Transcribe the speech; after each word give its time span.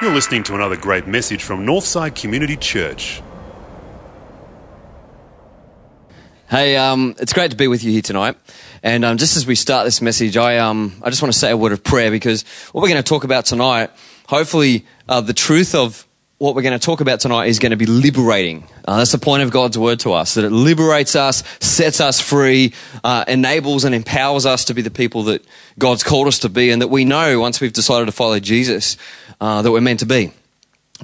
You're 0.00 0.12
listening 0.12 0.42
to 0.44 0.54
another 0.54 0.76
great 0.76 1.06
message 1.06 1.44
from 1.44 1.64
Northside 1.64 2.20
Community 2.20 2.56
Church. 2.56 3.22
Hey, 6.50 6.76
um, 6.76 7.14
it's 7.18 7.32
great 7.32 7.52
to 7.52 7.56
be 7.56 7.68
with 7.68 7.84
you 7.84 7.92
here 7.92 8.02
tonight. 8.02 8.36
And 8.82 9.04
um, 9.04 9.16
just 9.16 9.36
as 9.36 9.46
we 9.46 9.54
start 9.54 9.84
this 9.84 10.02
message, 10.02 10.36
I, 10.36 10.58
um, 10.58 11.00
I 11.02 11.08
just 11.08 11.22
want 11.22 11.32
to 11.32 11.38
say 11.38 11.52
a 11.52 11.56
word 11.56 11.72
of 11.72 11.84
prayer 11.84 12.10
because 12.10 12.42
what 12.72 12.82
we're 12.82 12.88
going 12.88 13.02
to 13.02 13.08
talk 13.08 13.22
about 13.22 13.46
tonight, 13.46 13.90
hopefully, 14.26 14.84
uh, 15.08 15.20
the 15.20 15.32
truth 15.32 15.74
of 15.74 16.06
what 16.42 16.56
we're 16.56 16.62
going 16.62 16.76
to 16.76 16.84
talk 16.84 17.00
about 17.00 17.20
tonight 17.20 17.46
is 17.46 17.60
going 17.60 17.70
to 17.70 17.76
be 17.76 17.86
liberating. 17.86 18.66
Uh, 18.84 18.96
that's 18.96 19.12
the 19.12 19.18
point 19.18 19.44
of 19.44 19.52
God's 19.52 19.78
word 19.78 20.00
to 20.00 20.12
us, 20.12 20.34
that 20.34 20.42
it 20.42 20.50
liberates 20.50 21.14
us, 21.14 21.44
sets 21.60 22.00
us 22.00 22.20
free, 22.20 22.74
uh, 23.04 23.24
enables 23.28 23.84
and 23.84 23.94
empowers 23.94 24.44
us 24.44 24.64
to 24.64 24.74
be 24.74 24.82
the 24.82 24.90
people 24.90 25.22
that 25.22 25.46
God's 25.78 26.02
called 26.02 26.26
us 26.26 26.40
to 26.40 26.48
be, 26.48 26.70
and 26.70 26.82
that 26.82 26.88
we 26.88 27.04
know 27.04 27.38
once 27.38 27.60
we've 27.60 27.72
decided 27.72 28.06
to 28.06 28.12
follow 28.12 28.40
Jesus 28.40 28.96
uh, 29.40 29.62
that 29.62 29.70
we're 29.70 29.80
meant 29.80 30.00
to 30.00 30.06
be. 30.06 30.32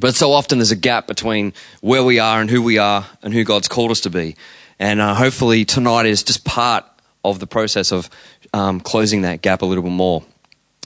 But 0.01 0.17
so 0.17 0.33
often 0.33 0.59
there's 0.59 0.73
a 0.73 0.77
gap 0.77 1.07
between 1.07 1.53
where 1.83 2.03
we 2.03 2.19
are 2.19 2.41
and 2.41 2.51
who 2.51 2.61
we 2.61 2.79
are 2.79 3.07
and 3.23 3.33
who 3.33 3.45
God's 3.45 3.69
called 3.69 3.93
us 3.93 4.01
to 4.01 4.11
be. 4.11 4.35
And 4.81 5.01
uh, 5.01 5.15
hopefully 5.15 5.65
tonight 5.65 6.07
is 6.07 6.25
just 6.25 6.45
part 6.45 6.85
of 7.25 7.39
the 7.39 7.47
process 7.47 7.93
of 7.93 8.11
um, 8.53 8.81
closing 8.81 9.23
that 9.23 9.41
gap 9.43 9.63
a 9.63 9.67
little 9.67 9.85
bit 9.85 9.93
more. 9.93 10.25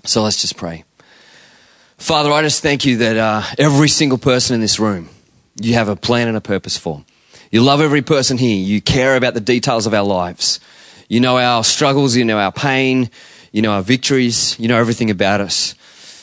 So 0.05 0.23
let's 0.23 0.43
just 0.43 0.59
pray. 0.59 0.85
Father, 2.03 2.33
I 2.33 2.43
just 2.43 2.65
thank 2.65 2.85
you 2.85 2.97
that 2.97 3.17
uh, 3.17 3.43
every 3.59 3.89
single 3.89 4.19
person 4.19 4.57
in 4.57 4.61
this 4.61 4.81
room, 4.81 5.09
you 5.61 5.75
have 5.75 5.89
a 5.89 5.95
plan 5.95 6.27
and 6.27 6.37
a 6.37 6.41
purpose 6.41 6.77
for. 6.77 7.05
You 7.53 7.63
love 7.63 7.81
every 7.81 8.03
person 8.03 8.39
here. 8.39 8.57
You 8.57 8.83
care 8.83 9.15
about 9.15 9.35
the 9.35 9.41
details 9.41 9.87
of 9.87 9.95
our 9.95 10.03
lives. 10.03 10.59
You 11.09 11.21
know 11.21 11.39
our 11.39 11.63
struggles, 11.63 12.17
you 12.17 12.25
know 12.25 12.39
our 12.39 12.51
pain, 12.51 13.09
you 13.53 13.63
know 13.63 13.71
our 13.71 13.83
victories, 13.83 14.59
you 14.59 14.67
know 14.67 14.79
everything 14.79 15.11
about 15.11 15.41
us. 15.41 15.77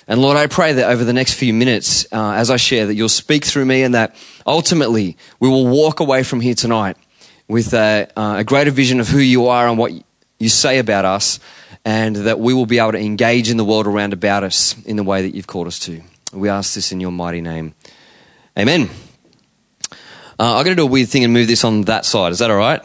And 0.05 0.21
Lord, 0.21 0.35
I 0.35 0.47
pray 0.47 0.73
that 0.73 0.89
over 0.89 1.05
the 1.05 1.13
next 1.13 1.35
few 1.35 1.53
minutes, 1.53 2.05
uh, 2.11 2.33
as 2.33 2.51
I 2.51 2.57
share, 2.57 2.85
that 2.85 2.95
you'll 2.95 3.07
speak 3.07 3.45
through 3.45 3.63
me 3.63 3.81
and 3.81 3.95
that 3.95 4.17
ultimately 4.45 5.15
we 5.39 5.47
will 5.47 5.65
walk 5.65 6.01
away 6.01 6.23
from 6.23 6.41
here 6.41 6.55
tonight 6.55 6.97
with 7.47 7.73
a, 7.73 8.11
uh, 8.17 8.39
a 8.39 8.43
greater 8.43 8.71
vision 8.71 8.99
of 8.99 9.07
who 9.07 9.19
you 9.19 9.47
are 9.47 9.69
and 9.69 9.77
what 9.77 9.93
you 10.39 10.49
say 10.49 10.79
about 10.79 11.05
us 11.05 11.39
and 11.85 12.15
that 12.15 12.39
we 12.39 12.53
will 12.53 12.65
be 12.65 12.79
able 12.79 12.91
to 12.91 12.99
engage 12.99 13.49
in 13.49 13.57
the 13.57 13.65
world 13.65 13.87
around 13.87 14.13
about 14.13 14.43
us 14.43 14.75
in 14.85 14.95
the 14.95 15.03
way 15.03 15.21
that 15.21 15.35
you've 15.35 15.47
called 15.47 15.67
us 15.67 15.79
to. 15.79 16.01
We 16.33 16.49
ask 16.49 16.75
this 16.75 16.91
in 16.91 16.99
your 16.99 17.11
mighty 17.11 17.41
name. 17.41 17.73
Amen. 18.57 18.89
Uh, 20.39 20.57
I'm 20.57 20.63
going 20.63 20.75
to 20.75 20.75
do 20.75 20.83
a 20.83 20.85
weird 20.85 21.09
thing 21.09 21.23
and 21.23 21.33
move 21.33 21.47
this 21.47 21.63
on 21.63 21.81
that 21.83 22.05
side. 22.05 22.31
Is 22.31 22.39
that 22.39 22.49
all 22.49 22.57
right? 22.57 22.81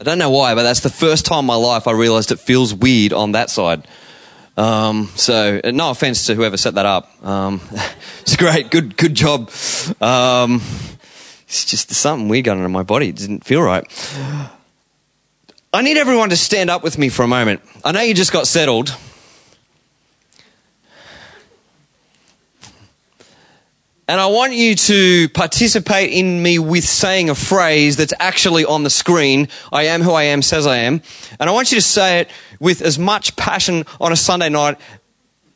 I 0.00 0.04
don't 0.04 0.18
know 0.18 0.30
why, 0.30 0.54
but 0.54 0.64
that's 0.64 0.80
the 0.80 0.90
first 0.90 1.24
time 1.24 1.40
in 1.40 1.46
my 1.46 1.54
life 1.54 1.88
I 1.88 1.92
realized 1.92 2.30
it 2.30 2.38
feels 2.38 2.74
weird 2.74 3.12
on 3.12 3.32
that 3.32 3.48
side. 3.48 3.86
Um, 4.56 5.10
so, 5.16 5.60
uh, 5.64 5.70
no 5.70 5.90
offense 5.90 6.26
to 6.26 6.34
whoever 6.34 6.56
set 6.56 6.74
that 6.74 6.86
up. 6.86 7.24
Um, 7.24 7.60
it's 8.20 8.36
great. 8.36 8.70
Good, 8.70 8.96
good 8.96 9.14
job. 9.14 9.50
Um, 10.00 10.60
it's 11.46 11.64
just 11.64 11.90
something 11.90 12.28
weird 12.28 12.44
going 12.44 12.58
on 12.58 12.64
in 12.64 12.72
my 12.72 12.82
body. 12.82 13.08
It 13.08 13.16
didn't 13.16 13.44
feel 13.44 13.62
right. 13.62 13.84
I 15.74 15.82
need 15.82 15.96
everyone 15.96 16.30
to 16.30 16.36
stand 16.36 16.70
up 16.70 16.84
with 16.84 16.98
me 16.98 17.08
for 17.08 17.24
a 17.24 17.26
moment. 17.26 17.60
I 17.84 17.90
know 17.90 18.00
you 18.00 18.14
just 18.14 18.32
got 18.32 18.46
settled. 18.46 18.96
And 24.06 24.20
I 24.20 24.26
want 24.26 24.52
you 24.52 24.76
to 24.76 25.28
participate 25.30 26.12
in 26.12 26.40
me 26.44 26.60
with 26.60 26.84
saying 26.84 27.28
a 27.28 27.34
phrase 27.34 27.96
that's 27.96 28.12
actually 28.20 28.64
on 28.64 28.84
the 28.84 28.90
screen. 28.90 29.48
I 29.72 29.86
am 29.86 30.02
who 30.02 30.12
I 30.12 30.22
am, 30.24 30.42
says 30.42 30.64
I 30.64 30.76
am. 30.76 31.02
And 31.40 31.50
I 31.50 31.52
want 31.52 31.72
you 31.72 31.78
to 31.78 31.82
say 31.82 32.20
it 32.20 32.30
with 32.60 32.80
as 32.80 32.96
much 32.96 33.34
passion 33.34 33.84
on 34.00 34.12
a 34.12 34.16
Sunday 34.16 34.50
night 34.50 34.78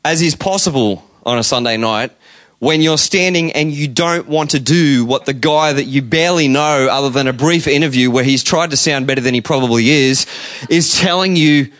as 0.03 0.21
is 0.21 0.35
possible 0.35 1.09
on 1.25 1.37
a 1.37 1.43
Sunday 1.43 1.77
night 1.77 2.11
when 2.59 2.81
you're 2.81 2.97
standing 2.97 3.51
and 3.53 3.71
you 3.71 3.87
don't 3.87 4.27
want 4.27 4.51
to 4.51 4.59
do 4.59 5.05
what 5.05 5.25
the 5.25 5.33
guy 5.33 5.73
that 5.73 5.85
you 5.85 6.01
barely 6.01 6.47
know, 6.47 6.87
other 6.91 7.09
than 7.09 7.27
a 7.27 7.33
brief 7.33 7.67
interview 7.67 8.11
where 8.11 8.23
he's 8.23 8.43
tried 8.43 8.71
to 8.71 8.77
sound 8.77 9.07
better 9.07 9.21
than 9.21 9.33
he 9.33 9.41
probably 9.41 9.89
is, 9.89 10.27
is 10.69 10.97
telling 10.97 11.35
you 11.35 11.71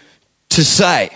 to 0.50 0.64
say. 0.64 1.16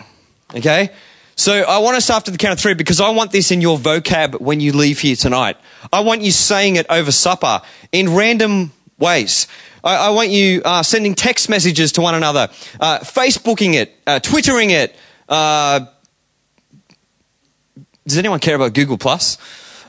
Okay? 0.53 0.89
So 1.35 1.63
I 1.63 1.79
want 1.79 1.97
us 1.97 2.09
after 2.09 2.29
the 2.29 2.37
count 2.37 2.53
of 2.53 2.59
three 2.59 2.73
because 2.73 3.01
I 3.01 3.09
want 3.09 3.31
this 3.31 3.51
in 3.51 3.61
your 3.61 3.77
vocab 3.77 4.39
when 4.39 4.59
you 4.59 4.73
leave 4.73 4.99
here 4.99 5.15
tonight. 5.15 5.57
I 5.91 6.01
want 6.01 6.21
you 6.21 6.31
saying 6.31 6.75
it 6.75 6.85
over 6.89 7.11
supper 7.11 7.61
in 7.91 8.13
random 8.13 8.71
ways. 8.99 9.47
I, 9.83 9.95
I 9.95 10.09
want 10.11 10.29
you 10.29 10.61
uh, 10.63 10.83
sending 10.83 11.15
text 11.15 11.49
messages 11.49 11.93
to 11.93 12.01
one 12.01 12.15
another, 12.15 12.49
uh, 12.79 12.99
Facebooking 12.99 13.73
it, 13.73 13.97
uh, 14.05 14.19
Twittering 14.19 14.69
it. 14.69 14.95
Does 18.05 18.17
anyone 18.17 18.39
care 18.39 18.55
about 18.55 18.73
Google 18.73 18.97
Plus? 18.97 19.37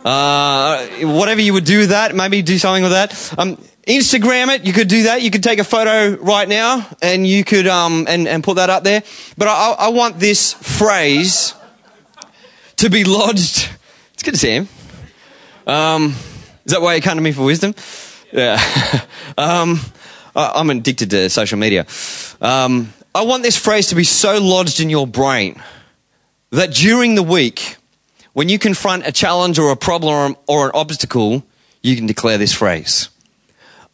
Uh, 0.05 0.87
whatever 1.01 1.41
you 1.41 1.53
would 1.55 1.65
do 1.65 1.81
with 1.81 1.89
that, 1.89 2.15
maybe 2.15 2.43
do 2.43 2.59
something 2.59 2.83
with 2.83 2.93
that. 2.93 3.39
Um, 3.39 3.57
Instagram 3.87 4.55
it. 4.55 4.67
You 4.67 4.73
could 4.73 4.89
do 4.89 5.05
that. 5.05 5.23
You 5.23 5.31
could 5.31 5.43
take 5.43 5.59
a 5.59 5.65
photo 5.65 6.17
right 6.23 6.49
now 6.49 6.87
and 7.03 7.27
you 7.27 7.45
could 7.45 7.67
um, 7.67 8.07
and 8.09 8.29
and 8.29 8.43
put 8.45 8.57
that 8.57 8.71
up 8.71 8.85
there. 8.85 9.03
But 9.37 9.49
I, 9.49 9.73
I 9.79 9.89
want 9.89 10.19
this 10.19 10.53
phrase 10.53 11.55
to 12.77 12.91
be 12.91 13.05
lodged. 13.05 13.69
It's 14.13 14.23
good 14.23 14.35
to 14.35 14.39
see 14.39 14.57
him. 14.57 14.69
Um, 15.67 16.15
is 16.65 16.73
that 16.73 16.81
why 16.81 16.95
you 16.95 17.03
come 17.03 17.17
to 17.17 17.23
me 17.23 17.33
for 17.33 17.45
wisdom? 17.45 17.75
Yeah. 18.33 18.55
um, 19.39 19.81
I, 20.37 20.61
am 20.61 20.71
addicted 20.71 21.11
to 21.11 21.31
social 21.31 21.59
media. 21.59 21.87
Um, 22.41 22.93
I 23.15 23.23
want 23.23 23.43
this 23.43 23.57
phrase 23.57 23.89
to 23.89 23.95
be 23.95 24.05
so 24.05 24.39
lodged 24.41 24.81
in 24.81 24.91
your 24.91 25.07
brain 25.07 25.63
that 26.51 26.73
during 26.73 27.15
the 27.15 27.23
week, 27.23 27.77
when 28.35 28.49
you 28.49 28.59
confront 28.59 29.07
a 29.07 29.13
challenge 29.13 29.59
or 29.59 29.71
a 29.71 29.77
problem 29.77 30.37
or 30.47 30.67
an 30.67 30.73
obstacle, 30.75 31.43
you 31.83 31.97
can 31.97 32.07
declare 32.07 32.37
this 32.37 32.53
phrase. 32.53 33.09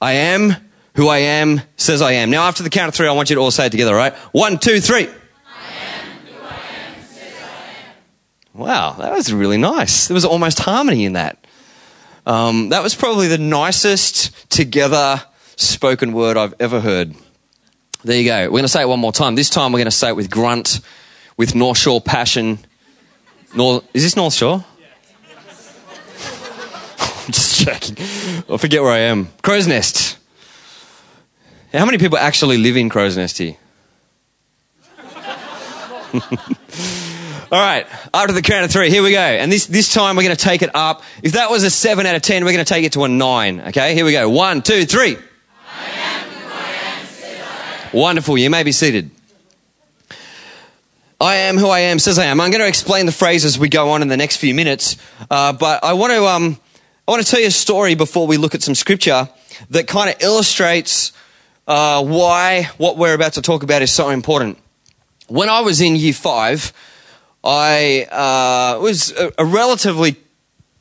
I 0.01 0.13
am 0.13 0.57
who 0.95 1.09
I 1.09 1.19
am, 1.19 1.61
says 1.77 2.03
I 2.03 2.13
am. 2.13 2.31
Now, 2.31 2.49
after 2.49 2.63
the 2.63 2.71
count 2.71 2.89
of 2.89 2.95
three, 2.95 3.07
I 3.07 3.13
want 3.13 3.31
you 3.31 3.37
to 3.37 3.43
all 3.43 3.51
say 3.51 3.67
it 3.67 3.71
together, 3.71 3.95
right? 3.95 4.15
One, 4.33 4.59
two, 4.59 4.81
three. 4.81 5.07
I 5.07 5.73
am 5.93 6.07
who 6.27 6.43
I 6.43 6.57
am 6.57 7.03
says 7.03 7.35
I 7.39 7.69
am. 8.55 8.61
Wow, 8.61 8.93
that 8.99 9.13
was 9.13 9.33
really 9.33 9.59
nice. 9.59 10.09
There 10.09 10.15
was 10.15 10.25
almost 10.25 10.59
harmony 10.59 11.05
in 11.05 11.13
that. 11.13 11.47
Um, 12.27 12.71
that 12.71 12.83
was 12.83 12.95
probably 12.95 13.29
the 13.29 13.39
nicest 13.39 14.51
together 14.51 15.23
spoken 15.57 16.13
word 16.13 16.37
I've 16.37 16.55
ever 16.59 16.81
heard. 16.81 17.15
There 18.05 18.17
you 18.17 18.25
go. 18.25 18.45
We're 18.45 18.51
going 18.51 18.63
to 18.63 18.69
say 18.69 18.83
it 18.83 18.89
one 18.89 19.01
more 19.01 19.13
time. 19.13 19.35
This 19.35 19.51
time 19.51 19.73
we're 19.73 19.81
going 19.81 19.85
to 19.85 19.91
say 19.91 20.09
it 20.09 20.17
with 20.17 20.31
grunt, 20.31 20.81
with 21.37 21.55
North 21.55 21.77
Shore 21.77 22.01
passion. 22.01 22.59
North, 23.55 23.85
is 23.95 24.03
this 24.03 24.17
North 24.17 24.35
Shore? 24.35 24.65
I'm 26.99 27.33
just 27.33 27.65
checking. 27.65 27.97
I 28.53 28.57
forget 28.57 28.83
where 28.83 28.93
I 28.93 28.99
am. 28.99 29.29
Crow's 29.43 29.67
Nest. 29.67 30.19
How 31.73 31.85
many 31.85 31.99
people 31.99 32.19
actually 32.19 32.59
live 32.59 32.77
in 32.77 32.89
Crow's 32.89 33.17
Nest 33.17 33.39
here? 33.39 33.57
All 37.53 37.59
right, 37.59 37.87
after 38.15 38.33
the 38.33 38.43
count 38.43 38.65
of 38.65 38.71
three, 38.71 38.91
here 38.91 39.03
we 39.03 39.11
go. 39.11 39.19
And 39.19 39.51
this, 39.51 39.67
this 39.67 39.93
time 39.93 40.17
we're 40.17 40.23
going 40.23 40.37
to 40.37 40.45
take 40.45 40.63
it 40.63 40.71
up. 40.75 41.03
If 41.23 41.33
that 41.33 41.51
was 41.51 41.65
a 41.65 41.71
seven 41.71 42.07
out 42.07 42.15
of 42.15 42.23
ten, 42.23 42.45
we're 42.45 42.53
going 42.53 42.65
to 42.65 42.69
take 42.69 42.85
it 42.85 42.93
to 42.93 43.05
a 43.05 43.09
nine. 43.09 43.61
Okay, 43.61 43.95
here 43.95 44.05
we 44.05 44.13
go. 44.13 44.29
One, 44.29 44.63
two, 44.63 44.87
three. 44.87 45.17
Wonderful. 47.93 48.39
You 48.39 48.51
may 48.51 48.63
be 48.63 48.71
seated. 48.71 49.11
I 51.23 51.37
am 51.37 51.59
who 51.59 51.69
I 51.69 51.81
am, 51.81 51.99
says 51.99 52.19
I 52.19 52.25
am. 52.25 52.41
I'm 52.41 52.51
going 52.51 52.63
to 52.63 52.67
explain 52.67 53.05
the 53.05 53.13
phrase 53.13 53.45
as 53.45 53.59
we 53.59 53.69
go 53.69 53.91
on 53.91 54.01
in 54.01 54.09
the 54.09 54.17
next 54.17 54.39
few 54.39 54.55
minutes, 54.55 54.97
uh, 55.31 55.53
but 55.53 55.85
I 55.85 55.93
want 55.93 56.15
to 56.15 56.25
um, 56.25 56.59
I 57.07 57.11
want 57.11 57.23
to 57.23 57.31
tell 57.31 57.41
you 57.41 57.49
a 57.49 57.51
story 57.51 57.95
before 57.95 58.27
we 58.27 58.39
look 58.39 58.55
at 58.55 58.63
some 58.63 58.75
scripture 58.75 59.29
that 59.69 59.87
kind 59.87 60.09
of 60.09 60.23
illustrates 60.23 61.13
uh, 61.69 62.03
why 62.03 62.71
what 62.79 62.97
we're 62.97 63.13
about 63.13 63.35
to 63.35 63.43
talk 63.43 63.63
about 63.63 63.83
is 63.83 63.93
so 63.93 64.09
important. 64.09 64.57
When 65.29 65.51
I 65.51 65.61
was 65.61 65.83
in 65.83 65.95
year 65.95 66.15
five, 66.15 66.73
I 67.45 68.07
uh, 68.11 68.81
was 68.81 69.13
a, 69.13 69.31
a 69.37 69.45
relatively 69.45 70.17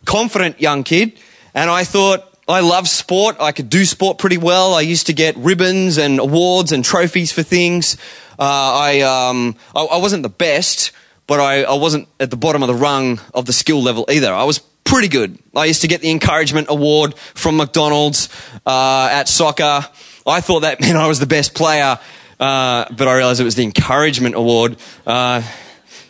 confident 0.05 0.61
young 0.61 0.85
kid, 0.85 1.19
and 1.53 1.69
I 1.69 1.83
thought 1.83 2.23
I 2.47 2.61
love 2.61 2.87
sport. 2.87 3.35
I 3.41 3.51
could 3.51 3.69
do 3.69 3.83
sport 3.83 4.17
pretty 4.17 4.37
well. 4.37 4.73
I 4.73 4.81
used 4.81 5.07
to 5.07 5.13
get 5.13 5.35
ribbons 5.35 5.97
and 5.97 6.17
awards 6.17 6.71
and 6.71 6.85
trophies 6.85 7.33
for 7.33 7.43
things. 7.43 7.97
Uh, 8.39 8.43
I, 8.43 9.01
um, 9.01 9.55
I, 9.75 9.83
I 9.83 9.97
wasn't 9.97 10.23
the 10.23 10.29
best, 10.29 10.91
but 11.27 11.39
I, 11.39 11.63
I 11.63 11.75
wasn't 11.75 12.07
at 12.19 12.29
the 12.29 12.37
bottom 12.37 12.63
of 12.63 12.67
the 12.67 12.75
rung 12.75 13.19
of 13.33 13.45
the 13.45 13.53
skill 13.53 13.81
level 13.83 14.05
either. 14.09 14.33
I 14.33 14.45
was 14.45 14.59
pretty 14.85 15.09
good. 15.09 15.37
I 15.55 15.65
used 15.65 15.81
to 15.81 15.87
get 15.87 16.01
the 16.01 16.09
encouragement 16.09 16.67
award 16.69 17.15
from 17.17 17.57
McDonald's 17.57 18.29
uh, 18.65 19.09
at 19.11 19.27
soccer. 19.27 19.85
I 20.25 20.41
thought 20.41 20.61
that 20.61 20.79
meant 20.81 20.97
I 20.97 21.07
was 21.07 21.19
the 21.19 21.27
best 21.27 21.53
player, 21.53 21.99
uh, 22.39 22.85
but 22.95 23.07
I 23.07 23.15
realized 23.15 23.41
it 23.41 23.43
was 23.43 23.55
the 23.55 23.63
encouragement 23.63 24.35
award. 24.35 24.77
Uh, 25.05 25.43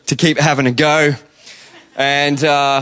to 0.10 0.16
keep 0.16 0.40
having 0.40 0.66
a 0.66 0.72
go. 0.72 1.14
And 1.96 2.44
uh, 2.44 2.82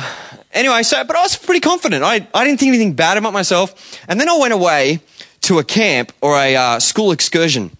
anyway, 0.54 0.84
so, 0.84 1.04
but 1.04 1.16
I 1.16 1.22
was 1.22 1.36
pretty 1.36 1.60
confident. 1.60 2.04
I, 2.04 2.28
I 2.34 2.46
didn't 2.46 2.60
think 2.60 2.70
anything 2.70 2.94
bad 2.94 3.18
about 3.18 3.34
myself. 3.34 4.00
And 4.08 4.20
then 4.20 4.30
I 4.30 4.38
went 4.38 4.54
away 4.54 5.02
to 5.42 5.60
a 5.60 5.64
camp 5.64 6.14
or 6.22 6.36
a 6.38 6.56
uh, 6.56 6.80
school 6.80 7.12
excursion. 7.12 7.76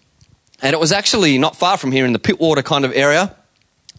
And 0.62 0.74
it 0.74 0.80
was 0.80 0.92
actually 0.92 1.38
not 1.38 1.56
far 1.56 1.76
from 1.76 1.92
here 1.92 2.04
in 2.04 2.12
the 2.12 2.18
Pittwater 2.18 2.64
kind 2.64 2.84
of 2.84 2.92
area. 2.94 3.34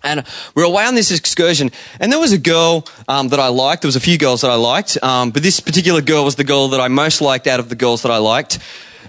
And 0.03 0.23
we 0.55 0.61
were 0.61 0.67
away 0.67 0.85
on 0.85 0.95
this 0.95 1.11
excursion, 1.11 1.71
and 1.99 2.09
there 2.09 2.19
was 2.19 2.31
a 2.31 2.37
girl 2.37 2.87
um, 3.09 3.29
that 3.29 3.39
I 3.39 3.49
liked. 3.49 3.81
There 3.81 3.87
was 3.89 3.97
a 3.97 4.01
few 4.01 4.17
girls 4.17 4.41
that 4.41 4.51
I 4.51 4.55
liked, 4.55 5.01
um, 5.03 5.31
but 5.31 5.43
this 5.43 5.59
particular 5.59 6.01
girl 6.01 6.23
was 6.23 6.35
the 6.35 6.45
girl 6.45 6.69
that 6.69 6.79
I 6.79 6.87
most 6.87 7.19
liked 7.19 7.47
out 7.47 7.59
of 7.59 7.67
the 7.67 7.75
girls 7.75 8.03
that 8.03 8.11
I 8.11 8.17
liked. 8.17 8.59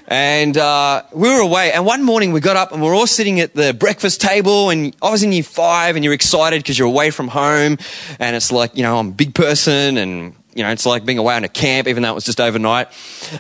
And 0.09 0.57
uh, 0.57 1.05
we 1.15 1.29
were 1.29 1.41
away, 1.41 1.71
and 1.73 1.87
one 1.87 2.03
morning 2.03 2.33
we 2.33 2.41
got 2.41 2.57
up 2.57 2.73
and 2.73 2.83
we 2.83 2.89
are 2.89 2.95
all 2.95 3.07
sitting 3.07 3.39
at 3.39 3.55
the 3.55 3.73
breakfast 3.73 4.21
table. 4.21 4.71
And 4.71 4.97
I 5.01 5.11
was 5.13 5.23
in 5.23 5.31
year 5.31 5.45
five, 5.45 5.95
and 5.95 6.05
you're 6.05 6.15
excited 6.15 6.61
because 6.61 6.77
you're 6.77 6.89
away 6.89 7.13
from 7.13 7.29
home, 7.29 7.79
and 8.19 8.35
it's 8.35 8.51
like 8.51 8.77
you 8.77 8.83
know 8.83 8.99
I'm 8.99 9.09
a 9.09 9.13
big 9.13 9.33
person, 9.33 9.97
and 9.97 10.35
you 10.55 10.63
know 10.63 10.71
it's 10.71 10.87
like 10.87 11.05
being 11.05 11.19
away 11.19 11.35
on 11.35 11.45
a 11.45 11.49
camp, 11.49 11.89
even 11.89 12.03
though 12.03 12.11
it 12.11 12.15
was 12.15 12.25
just 12.25 12.41
overnight. 12.41 12.89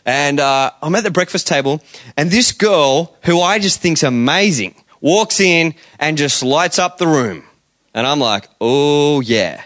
And 0.04 0.40
uh, 0.40 0.70
I'm 0.82 0.94
at 0.94 1.04
the 1.04 1.10
breakfast 1.10 1.46
table, 1.46 1.82
and 2.16 2.30
this 2.30 2.52
girl, 2.52 3.16
who 3.24 3.40
I 3.40 3.58
just 3.58 3.80
think's 3.80 4.02
amazing, 4.02 4.74
walks 5.00 5.40
in 5.40 5.74
and 5.98 6.16
just 6.16 6.42
lights 6.42 6.78
up 6.78 6.98
the 6.98 7.06
room, 7.06 7.44
and 7.94 8.06
I'm 8.06 8.20
like, 8.20 8.48
oh 8.60 9.20
yeah, 9.20 9.64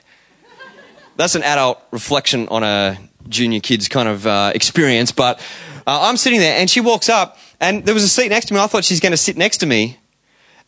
that's 1.16 1.34
an 1.34 1.42
adult 1.42 1.80
reflection 1.90 2.48
on 2.48 2.62
a 2.62 2.98
junior 3.28 3.60
kid's 3.60 3.88
kind 3.88 4.08
of 4.08 4.26
uh, 4.26 4.52
experience, 4.54 5.12
but 5.12 5.38
uh, 5.86 6.08
I'm 6.08 6.16
sitting 6.16 6.40
there 6.40 6.58
and 6.58 6.68
she 6.68 6.80
walks 6.80 7.08
up 7.08 7.38
and 7.60 7.84
there 7.84 7.94
was 7.94 8.04
a 8.04 8.08
seat 8.08 8.28
next 8.28 8.46
to 8.46 8.54
me. 8.54 8.60
I 8.60 8.66
thought 8.66 8.84
she's 8.84 9.00
going 9.00 9.12
to 9.12 9.18
sit 9.18 9.36
next 9.36 9.58
to 9.58 9.66
me. 9.66 9.98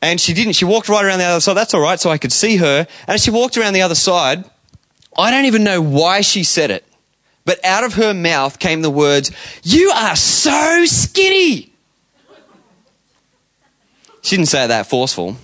And 0.02 0.20
she 0.20 0.34
didn't. 0.34 0.52
She 0.52 0.66
walked 0.66 0.90
right 0.90 1.04
around 1.04 1.20
the 1.20 1.24
other 1.24 1.40
side. 1.40 1.54
That's 1.54 1.72
all 1.72 1.80
right. 1.80 1.98
So 1.98 2.10
I 2.10 2.18
could 2.18 2.32
see 2.32 2.56
her. 2.56 2.86
And 3.08 3.20
she 3.20 3.30
walked 3.30 3.56
around 3.56 3.72
the 3.72 3.80
other 3.80 3.94
side. 3.94 4.44
I 5.18 5.30
don't 5.30 5.46
even 5.46 5.64
know 5.64 5.80
why 5.80 6.20
she 6.20 6.44
said 6.44 6.70
it. 6.70 6.84
But 7.44 7.64
out 7.64 7.84
of 7.84 7.94
her 7.94 8.12
mouth 8.12 8.58
came 8.58 8.82
the 8.82 8.90
words, 8.90 9.30
You 9.62 9.90
are 9.90 10.16
so 10.16 10.84
skinny. 10.84 11.72
She 14.22 14.36
didn't 14.36 14.48
say 14.48 14.64
it 14.64 14.68
that 14.68 14.88
forceful. 14.88 15.36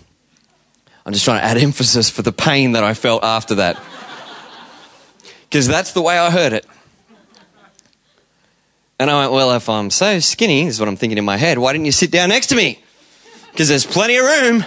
I'm 1.07 1.13
just 1.13 1.25
trying 1.25 1.41
to 1.41 1.45
add 1.45 1.57
emphasis 1.57 2.11
for 2.11 2.23
the 2.23 2.33
pain 2.33 2.73
that 2.73 2.83
I 2.83 2.95
felt 2.95 3.23
after 3.23 3.57
that. 3.57 3.81
Because 5.45 5.69
that's 5.69 5.93
the 5.93 6.03
way 6.03 6.19
I 6.19 6.31
heard 6.31 6.53
it. 6.53 6.67
And 8.99 9.11
I 9.11 9.21
went, 9.21 9.33
well, 9.33 9.53
if 9.53 9.69
I'm 9.69 9.91
so 9.91 10.21
skinny, 10.21 10.67
is 10.67 10.79
what 10.79 10.89
I'm 10.89 10.97
thinking 10.97 11.19
in 11.19 11.25
my 11.25 11.37
head, 11.37 11.59
why 11.59 11.73
didn't 11.73 11.87
you 11.87 11.93
sit 11.93 12.11
down 12.11 12.29
next 12.29 12.49
to 12.49 12.57
me? 12.57 12.83
Because 13.51 13.69
there's 13.69 13.87
plenty 13.87 14.17
of 14.17 14.25
room. 14.25 14.65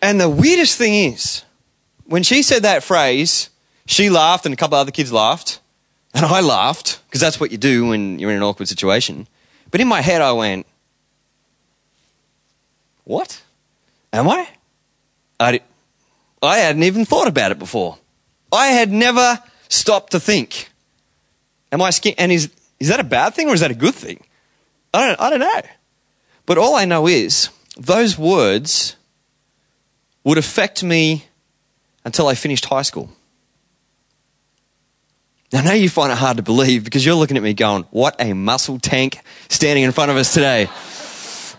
And 0.00 0.20
the 0.20 0.28
weirdest 0.28 0.78
thing 0.78 0.94
is, 0.94 1.44
when 2.12 2.22
she 2.22 2.42
said 2.42 2.64
that 2.64 2.82
phrase, 2.82 3.48
she 3.86 4.10
laughed 4.10 4.44
and 4.44 4.52
a 4.52 4.56
couple 4.56 4.76
other 4.76 4.90
kids 4.90 5.10
laughed. 5.10 5.60
And 6.12 6.26
I 6.26 6.42
laughed, 6.42 7.00
because 7.06 7.22
that's 7.22 7.40
what 7.40 7.50
you 7.50 7.56
do 7.56 7.86
when 7.86 8.18
you're 8.18 8.28
in 8.28 8.36
an 8.36 8.42
awkward 8.42 8.68
situation. 8.68 9.26
But 9.70 9.80
in 9.80 9.88
my 9.88 10.02
head, 10.02 10.20
I 10.20 10.32
went, 10.32 10.66
What? 13.04 13.40
Am 14.12 14.28
I? 14.28 14.46
I, 15.40 15.60
I 16.42 16.58
hadn't 16.58 16.82
even 16.82 17.06
thought 17.06 17.28
about 17.28 17.50
it 17.50 17.58
before. 17.58 17.96
I 18.52 18.66
had 18.66 18.92
never 18.92 19.42
stopped 19.70 20.12
to 20.12 20.20
think. 20.20 20.68
Am 21.72 21.80
I 21.80 21.88
skin? 21.88 22.14
And 22.18 22.30
is, 22.30 22.50
is 22.78 22.88
that 22.88 23.00
a 23.00 23.04
bad 23.04 23.32
thing 23.32 23.48
or 23.48 23.54
is 23.54 23.60
that 23.60 23.70
a 23.70 23.74
good 23.74 23.94
thing? 23.94 24.22
I 24.92 25.06
don't, 25.06 25.18
I 25.18 25.30
don't 25.30 25.40
know. 25.40 25.62
But 26.44 26.58
all 26.58 26.74
I 26.74 26.84
know 26.84 27.06
is 27.06 27.48
those 27.78 28.18
words 28.18 28.96
would 30.24 30.36
affect 30.36 30.84
me 30.84 31.24
until 32.04 32.28
I 32.28 32.34
finished 32.34 32.64
high 32.64 32.82
school. 32.82 33.10
I 35.54 35.62
know 35.62 35.72
you 35.72 35.90
find 35.90 36.10
it 36.10 36.16
hard 36.16 36.38
to 36.38 36.42
believe 36.42 36.82
because 36.82 37.04
you're 37.04 37.14
looking 37.14 37.36
at 37.36 37.42
me 37.42 37.52
going, 37.52 37.84
what 37.90 38.16
a 38.18 38.32
muscle 38.32 38.78
tank 38.78 39.20
standing 39.48 39.84
in 39.84 39.92
front 39.92 40.10
of 40.10 40.16
us 40.16 40.32
today. 40.32 40.68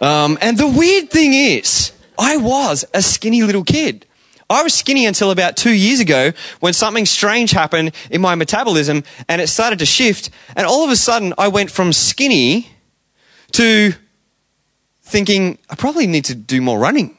Um, 0.02 0.38
and 0.42 0.58
the 0.58 0.68
weird 0.68 1.12
thing 1.12 1.34
is, 1.34 1.92
I 2.18 2.38
was 2.38 2.86
a 2.94 3.02
skinny 3.04 3.44
little 3.44 3.64
kid. 3.64 4.08
I 4.50 4.64
was 4.64 4.74
skinny 4.74 5.06
until 5.06 5.32
about 5.32 5.58
two 5.58 5.74
years 5.74 6.00
ago 6.00 6.32
when 6.60 6.74
something 6.74 7.06
strange 7.06 7.52
happened 7.52 7.94
in 8.10 8.20
my 8.20 8.36
metabolism 8.36 9.04
and 9.30 9.42
it 9.42 9.48
started 9.48 9.80
to 9.80 9.86
shift. 9.86 10.30
And 10.56 10.66
all 10.66 10.84
of 10.84 10.90
a 10.90 10.96
sudden, 10.96 11.34
I 11.38 11.48
went 11.48 11.72
from 11.72 11.94
skinny 11.94 12.70
to 13.54 13.94
thinking, 15.04 15.60
I 15.70 15.76
probably 15.76 16.08
need 16.08 16.26
to 16.26 16.36
do 16.36 16.62
more 16.62 16.80
running. 16.80 17.18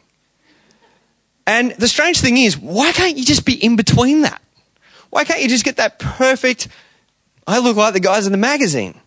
And 1.47 1.73
the 1.73 1.89
strange 1.89 2.21
thing 2.21 2.37
is, 2.37 2.57
why 2.57 2.93
can't 2.93 3.17
you 3.17 3.25
just 3.25 3.45
be 3.45 3.55
in 3.55 3.77
between 3.77 4.23
that? 4.23 4.41
Why 5.11 5.25
can't 5.25 5.43
you 5.43 5.49
just 5.49 5.65
get 5.65 5.77
that 5.77 5.99
perfect, 5.99 6.69
I 7.47 7.59
look 7.59 7.77
like 7.77 7.93
the 7.93 8.01
guys 8.01 8.27
in 8.27 8.33
the 8.33 8.39
magazine? 8.39 8.99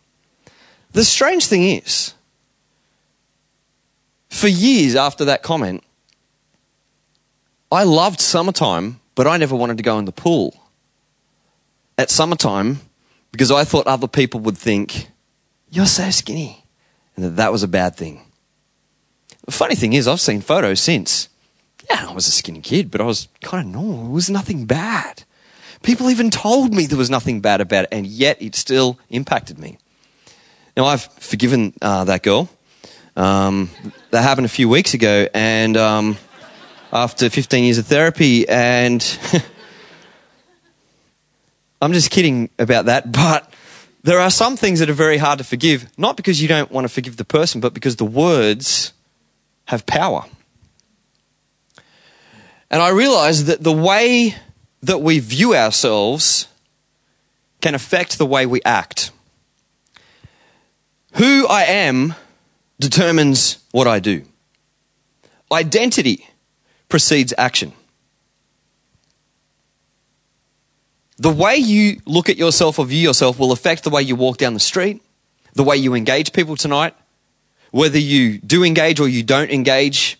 The 0.91 1.03
strange 1.03 1.47
thing 1.47 1.63
is, 1.63 2.13
for 4.29 4.47
years 4.47 4.95
after 4.95 5.25
that 5.25 5.43
comment, 5.43 5.83
I 7.71 7.83
loved 7.83 8.21
summertime, 8.21 8.99
but 9.15 9.27
I 9.27 9.37
never 9.37 9.55
wanted 9.55 9.77
to 9.77 9.83
go 9.83 9.97
in 9.99 10.05
the 10.05 10.11
pool 10.11 10.55
at 11.97 12.09
summertime 12.09 12.79
because 13.31 13.51
I 13.51 13.63
thought 13.63 13.87
other 13.87 14.07
people 14.07 14.39
would 14.41 14.57
think, 14.57 15.09
You're 15.69 15.85
so 15.85 16.09
skinny, 16.11 16.63
and 17.15 17.25
that 17.25 17.35
that 17.35 17.51
was 17.51 17.63
a 17.63 17.67
bad 17.67 17.95
thing. 17.95 18.21
The 19.45 19.51
funny 19.51 19.75
thing 19.75 19.93
is, 19.93 20.07
I've 20.07 20.21
seen 20.21 20.41
photos 20.41 20.79
since. 20.79 21.29
Yeah, 21.89 22.07
I 22.09 22.13
was 22.13 22.27
a 22.27 22.31
skinny 22.31 22.61
kid, 22.61 22.91
but 22.91 23.01
I 23.01 23.05
was 23.05 23.27
kind 23.41 23.67
of 23.67 23.73
normal. 23.73 24.07
It 24.07 24.13
was 24.13 24.29
nothing 24.29 24.65
bad. 24.65 25.23
People 25.83 26.09
even 26.09 26.29
told 26.29 26.73
me 26.73 26.85
there 26.85 26.97
was 26.97 27.09
nothing 27.09 27.39
bad 27.39 27.61
about 27.61 27.85
it, 27.85 27.89
and 27.91 28.05
yet 28.05 28.41
it 28.41 28.55
still 28.55 28.99
impacted 29.09 29.57
me. 29.59 29.77
Now, 30.75 30.85
I've 30.85 31.03
forgiven 31.13 31.73
uh, 31.81 32.03
that 32.05 32.23
girl. 32.23 32.49
Um, 33.15 33.69
that 34.11 34.21
happened 34.21 34.45
a 34.45 34.49
few 34.49 34.69
weeks 34.69 34.93
ago, 34.93 35.27
and 35.33 35.75
um, 35.77 36.17
after 36.91 37.29
15 37.29 37.63
years 37.63 37.77
of 37.77 37.87
therapy. 37.87 38.47
And 38.47 39.03
I'm 41.81 41.93
just 41.93 42.11
kidding 42.11 42.49
about 42.59 42.85
that, 42.85 43.11
but 43.11 43.51
there 44.03 44.19
are 44.19 44.29
some 44.29 44.55
things 44.55 44.79
that 44.79 44.89
are 44.89 44.93
very 44.93 45.17
hard 45.17 45.39
to 45.39 45.43
forgive, 45.43 45.87
not 45.97 46.17
because 46.17 46.41
you 46.41 46.47
don't 46.47 46.71
want 46.71 46.85
to 46.85 46.89
forgive 46.89 47.17
the 47.17 47.25
person, 47.25 47.61
but 47.61 47.73
because 47.73 47.97
the 47.97 48.05
words 48.05 48.93
have 49.65 49.85
power. 49.85 50.25
And 52.69 52.81
I 52.81 52.89
realize 52.89 53.45
that 53.45 53.63
the 53.63 53.73
way 53.73 54.35
that 54.81 55.01
we 55.01 55.19
view 55.19 55.55
ourselves 55.55 56.47
can 57.61 57.73
affect 57.75 58.17
the 58.17 58.25
way 58.25 58.45
we 58.45 58.61
act. 58.63 59.11
Who 61.13 61.47
I 61.47 61.63
am 61.63 62.13
determines 62.79 63.57
what 63.71 63.87
I 63.87 63.99
do. 63.99 64.23
Identity 65.51 66.27
precedes 66.89 67.33
action. 67.37 67.73
The 71.17 71.31
way 71.31 71.55
you 71.55 71.99
look 72.05 72.29
at 72.29 72.37
yourself 72.37 72.77
or 72.77 72.85
view 72.85 72.99
yourself 72.99 73.39
will 73.39 73.51
affect 73.51 73.83
the 73.83 73.89
way 73.89 74.03
you 74.03 74.15
walk 74.15 74.37
down 74.37 74.53
the 74.53 74.59
street, 74.59 75.01
the 75.53 75.63
way 75.63 75.75
you 75.77 75.95
engage 75.95 76.31
people 76.31 76.55
tonight, 76.55 76.93
whether 77.71 77.97
you 77.97 78.37
do 78.37 78.63
engage 78.63 78.99
or 78.99 79.07
you 79.07 79.23
don't 79.23 79.49
engage, 79.49 80.19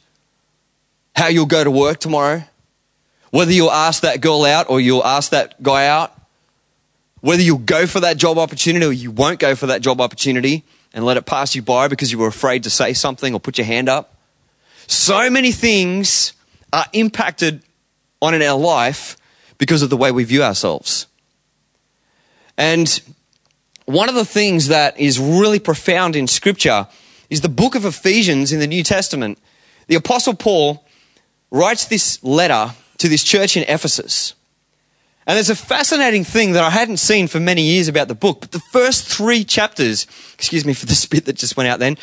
how 1.18 1.28
you'll 1.30 1.48
go 1.48 1.64
to 1.64 1.72
work 1.72 2.00
tomorrow, 2.00 2.44
whether 3.32 3.52
you'll 3.52 3.72
ask 3.72 4.04
that 4.04 4.22
girl 4.22 4.46
out 4.46 4.70
or 4.70 4.80
you'll 4.80 5.04
ask 5.04 5.32
that 5.32 5.62
guy 5.64 5.88
out, 5.88 6.14
whether 7.22 7.42
you'll 7.42 7.58
go 7.58 7.88
for 7.88 8.00
that 8.02 8.18
job 8.18 8.38
opportunity 8.38 8.86
or 8.86 8.94
you 8.94 9.10
won't 9.10 9.40
go 9.40 9.56
for 9.56 9.66
that 9.66 9.82
job 9.82 10.00
opportunity 10.00 10.64
and 10.94 11.04
let 11.04 11.18
it 11.18 11.26
pass 11.26 11.56
you 11.56 11.64
by 11.64 11.88
because 11.88 12.12
you 12.12 12.20
were 12.20 12.28
afraid 12.28 12.62
to 12.64 12.70
say 12.70 12.94
something 12.94 13.34
or 13.34 13.40
put 13.40 13.58
your 13.58 13.66
hand 13.66 13.90
up. 13.90 14.14
So 14.86 15.28
many 15.32 15.52
things 15.52 16.34
are 16.72 16.86
impacted 16.94 17.64
on 18.22 18.36
in 18.36 18.44
our 18.44 18.58
life 18.58 19.18
because 19.58 19.82
of 19.82 19.90
the 19.90 19.98
way 19.98 20.12
we 20.12 20.24
view 20.24 20.44
ourselves. 20.44 21.08
And 22.60 23.02
one 23.86 24.08
of 24.08 24.14
the 24.14 24.24
things 24.24 24.68
that 24.68 25.00
is 25.00 25.20
really 25.20 25.58
profound 25.58 26.16
in 26.16 26.28
Scripture 26.28 26.88
is 27.32 27.42
the 27.42 27.50
book 27.50 27.74
of 27.74 27.86
Ephesians 27.86 28.54
in 28.54 28.60
the 28.60 28.68
New 28.68 28.84
Testament. 28.84 29.40
The 29.88 29.96
Apostle 29.96 30.36
Paul 30.36 30.84
writes 31.52 31.86
this 31.86 32.24
letter 32.24 32.74
to 32.98 33.08
this 33.08 33.24
church 33.24 33.56
in 33.58 33.64
Ephesus. 33.64 34.34
And 35.26 35.36
there's 35.36 35.50
a 35.50 35.56
fascinating 35.56 36.24
thing 36.24 36.54
that 36.54 36.64
I 36.64 36.70
hadn't 36.70 36.98
seen 36.98 37.28
for 37.28 37.40
many 37.40 37.62
years 37.62 37.88
about 37.88 38.08
the 38.08 38.16
book, 38.16 38.40
but 38.40 38.52
the 38.52 38.62
first 38.72 39.06
three 39.08 39.44
chapters, 39.44 40.08
excuse 40.34 40.66
me 40.66 40.74
for 40.74 40.86
the 40.86 40.96
spit 40.96 41.26
that 41.26 41.36
just 41.36 41.58
went 41.58 41.70
out 41.70 41.80
then, 41.80 41.98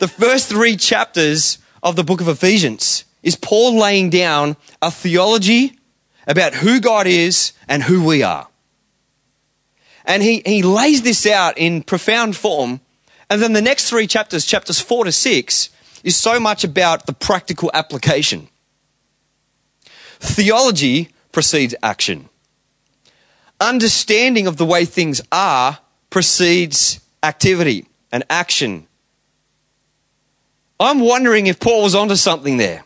the 0.00 0.08
first 0.08 0.48
three 0.48 0.76
chapters 0.76 1.58
of 1.82 1.94
the 1.94 2.02
book 2.02 2.20
of 2.20 2.28
Ephesians 2.28 3.04
is 3.22 3.36
Paul 3.36 3.78
laying 3.78 4.10
down 4.10 4.56
a 4.82 4.90
theology 4.90 5.78
about 6.26 6.54
who 6.54 6.80
God 6.80 7.06
is 7.06 7.52
and 7.68 7.84
who 7.84 8.04
we 8.04 8.22
are. 8.22 8.48
And 10.04 10.22
he, 10.22 10.42
he 10.44 10.62
lays 10.62 11.02
this 11.02 11.26
out 11.26 11.56
in 11.56 11.82
profound 11.82 12.36
form. 12.36 12.80
And 13.30 13.40
then 13.40 13.52
the 13.52 13.62
next 13.62 13.88
three 13.88 14.06
chapters, 14.06 14.44
chapters 14.44 14.80
four 14.80 15.04
to 15.04 15.12
six, 15.12 15.70
is 16.02 16.16
so 16.16 16.38
much 16.38 16.64
about 16.64 17.06
the 17.06 17.12
practical 17.12 17.70
application. 17.72 18.48
Theology 20.24 21.10
precedes 21.32 21.74
action. 21.82 22.28
Understanding 23.60 24.46
of 24.46 24.56
the 24.56 24.64
way 24.64 24.84
things 24.84 25.20
are 25.30 25.78
precedes 26.10 27.00
activity 27.22 27.86
and 28.12 28.24
action 28.28 28.86
I'm 30.80 31.00
wondering 31.00 31.46
if 31.46 31.60
Paul 31.60 31.82
was 31.82 31.94
onto 31.94 32.16
something 32.16 32.56
there. 32.56 32.84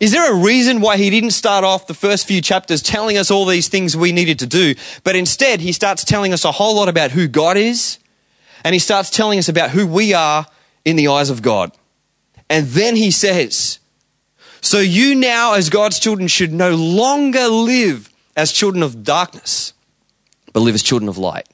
Is 0.00 0.12
there 0.12 0.32
a 0.32 0.36
reason 0.36 0.80
why 0.80 0.96
he 0.96 1.08
didn't 1.08 1.30
start 1.30 1.64
off 1.64 1.86
the 1.86 1.94
first 1.94 2.26
few 2.26 2.42
chapters 2.42 2.82
telling 2.82 3.16
us 3.16 3.30
all 3.30 3.46
these 3.46 3.68
things 3.68 3.96
we 3.96 4.12
needed 4.12 4.38
to 4.40 4.46
do, 4.46 4.74
but 5.02 5.16
instead 5.16 5.60
he 5.60 5.72
starts 5.72 6.04
telling 6.04 6.32
us 6.32 6.44
a 6.44 6.52
whole 6.52 6.76
lot 6.76 6.88
about 6.88 7.12
who 7.12 7.26
God 7.26 7.56
is, 7.56 7.98
and 8.64 8.74
he 8.74 8.78
starts 8.78 9.08
telling 9.08 9.38
us 9.38 9.48
about 9.48 9.70
who 9.70 9.86
we 9.86 10.12
are 10.12 10.46
in 10.84 10.96
the 10.96 11.08
eyes 11.08 11.30
of 11.30 11.42
God. 11.42 11.72
And 12.50 12.66
then 12.66 12.96
he 12.96 13.10
says, 13.10 13.78
So 14.64 14.78
you 14.78 15.14
now, 15.14 15.52
as 15.52 15.68
God's 15.68 15.98
children, 15.98 16.26
should 16.26 16.50
no 16.50 16.70
longer 16.70 17.48
live 17.48 18.10
as 18.34 18.50
children 18.50 18.82
of 18.82 19.04
darkness, 19.04 19.74
but 20.54 20.60
live 20.60 20.74
as 20.74 20.82
children 20.82 21.10
of 21.10 21.18
light. 21.18 21.46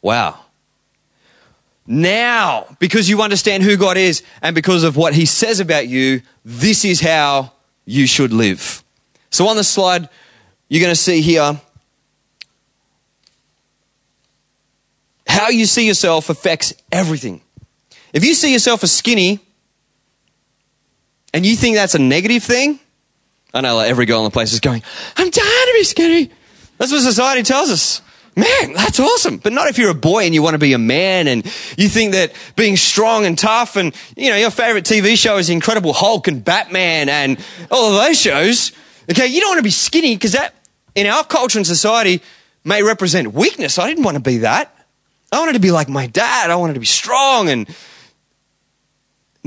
Wow. 0.00 0.40
Now, 1.86 2.64
because 2.78 3.10
you 3.10 3.20
understand 3.20 3.62
who 3.62 3.76
God 3.76 3.98
is 3.98 4.22
and 4.40 4.54
because 4.54 4.84
of 4.84 4.96
what 4.96 5.12
he 5.12 5.26
says 5.26 5.60
about 5.60 5.86
you, 5.86 6.22
this 6.46 6.82
is 6.82 7.02
how 7.02 7.52
you 7.84 8.06
should 8.06 8.32
live. 8.32 8.82
So 9.28 9.46
on 9.46 9.56
the 9.56 9.64
slide, 9.64 10.08
you're 10.70 10.80
going 10.80 10.94
to 10.94 11.00
see 11.00 11.20
here 11.20 11.60
how 15.26 15.50
you 15.50 15.66
see 15.66 15.86
yourself 15.86 16.30
affects 16.30 16.72
everything. 16.90 17.42
If 18.14 18.24
you 18.24 18.32
see 18.32 18.50
yourself 18.50 18.82
as 18.82 18.92
skinny 18.92 19.40
and 21.32 21.44
you 21.44 21.56
think 21.56 21.76
that's 21.76 21.94
a 21.94 21.98
negative 21.98 22.42
thing, 22.42 22.80
I 23.54 23.60
know 23.60 23.76
like 23.76 23.90
every 23.90 24.06
girl 24.06 24.18
in 24.20 24.24
the 24.24 24.30
place 24.30 24.52
is 24.52 24.60
going, 24.60 24.82
I'm 25.16 25.30
tired 25.30 25.68
of 25.68 25.72
being 25.74 25.84
skinny. 25.84 26.30
That's 26.78 26.92
what 26.92 27.02
society 27.02 27.42
tells 27.42 27.70
us. 27.70 28.02
Man, 28.36 28.72
that's 28.74 29.00
awesome. 29.00 29.38
But 29.38 29.52
not 29.52 29.66
if 29.66 29.78
you're 29.78 29.90
a 29.90 29.94
boy 29.94 30.24
and 30.24 30.32
you 30.32 30.42
want 30.42 30.54
to 30.54 30.58
be 30.58 30.72
a 30.72 30.78
man 30.78 31.26
and 31.26 31.44
you 31.76 31.88
think 31.88 32.12
that 32.12 32.32
being 32.54 32.76
strong 32.76 33.26
and 33.26 33.36
tough 33.36 33.74
and, 33.74 33.92
you 34.16 34.30
know, 34.30 34.36
your 34.36 34.52
favorite 34.52 34.84
TV 34.84 35.18
show 35.18 35.38
is 35.38 35.50
Incredible 35.50 35.92
Hulk 35.92 36.28
and 36.28 36.44
Batman 36.44 37.08
and 37.08 37.44
all 37.68 37.88
of 37.88 37.94
those 37.94 38.20
shows. 38.20 38.70
Okay, 39.10 39.26
you 39.26 39.40
don't 39.40 39.50
want 39.50 39.58
to 39.58 39.64
be 39.64 39.70
skinny 39.70 40.14
because 40.14 40.32
that, 40.32 40.54
in 40.94 41.08
our 41.08 41.24
culture 41.24 41.58
and 41.58 41.66
society, 41.66 42.22
may 42.62 42.82
represent 42.82 43.32
weakness. 43.32 43.76
I 43.76 43.88
didn't 43.88 44.04
want 44.04 44.16
to 44.16 44.22
be 44.22 44.38
that. 44.38 44.72
I 45.32 45.40
wanted 45.40 45.54
to 45.54 45.60
be 45.60 45.72
like 45.72 45.88
my 45.88 46.06
dad. 46.06 46.50
I 46.50 46.56
wanted 46.56 46.74
to 46.74 46.80
be 46.80 46.86
strong. 46.86 47.48
And 47.48 47.68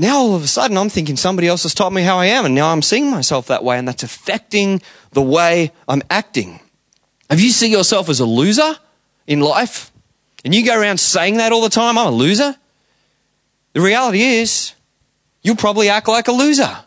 now 0.02 0.18
all 0.18 0.34
of 0.34 0.42
a 0.42 0.46
sudden 0.48 0.76
I'm 0.76 0.88
thinking 0.88 1.16
somebody 1.16 1.48
else 1.48 1.62
has 1.62 1.74
taught 1.74 1.92
me 1.92 2.02
how 2.02 2.18
I 2.18 2.26
am. 2.26 2.44
And 2.44 2.54
now 2.54 2.70
I'm 2.70 2.82
seeing 2.82 3.10
myself 3.10 3.46
that 3.46 3.64
way. 3.64 3.78
And 3.78 3.88
that's 3.88 4.02
affecting 4.02 4.82
the 5.12 5.22
way 5.22 5.72
I'm 5.88 6.02
acting. 6.10 6.60
If 7.30 7.40
you 7.40 7.50
see 7.50 7.70
yourself 7.70 8.08
as 8.08 8.20
a 8.20 8.26
loser 8.26 8.76
in 9.26 9.40
life 9.40 9.90
and 10.44 10.54
you 10.54 10.64
go 10.64 10.78
around 10.78 10.98
saying 10.98 11.38
that 11.38 11.52
all 11.52 11.62
the 11.62 11.70
time, 11.70 11.96
I'm 11.96 12.08
a 12.08 12.10
loser, 12.10 12.56
the 13.72 13.80
reality 13.80 14.20
is 14.20 14.74
you'll 15.40 15.56
probably 15.56 15.88
act 15.88 16.08
like 16.08 16.28
a 16.28 16.32
loser. 16.32 16.84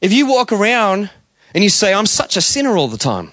If 0.00 0.12
you 0.12 0.26
walk 0.26 0.52
around 0.52 1.10
and 1.54 1.64
you 1.64 1.70
say, 1.70 1.92
I'm 1.92 2.06
such 2.06 2.36
a 2.36 2.40
sinner 2.40 2.76
all 2.76 2.88
the 2.88 2.98
time, 2.98 3.32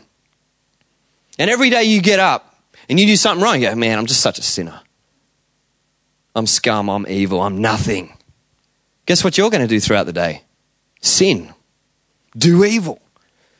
and 1.37 1.49
every 1.49 1.69
day 1.69 1.83
you 1.83 2.01
get 2.01 2.19
up 2.19 2.55
and 2.89 2.99
you 2.99 3.05
do 3.05 3.15
something 3.15 3.43
wrong, 3.43 3.61
you 3.61 3.69
go, 3.69 3.75
man, 3.75 3.97
I'm 3.97 4.05
just 4.05 4.21
such 4.21 4.39
a 4.39 4.43
sinner. 4.43 4.82
I'm 6.35 6.47
scum, 6.47 6.89
I'm 6.89 7.05
evil, 7.07 7.41
I'm 7.41 7.61
nothing. 7.61 8.17
Guess 9.05 9.23
what 9.23 9.37
you're 9.37 9.49
going 9.49 9.61
to 9.61 9.67
do 9.67 9.79
throughout 9.79 10.05
the 10.05 10.13
day? 10.13 10.43
Sin. 11.01 11.53
Do 12.35 12.63
evil. 12.63 13.01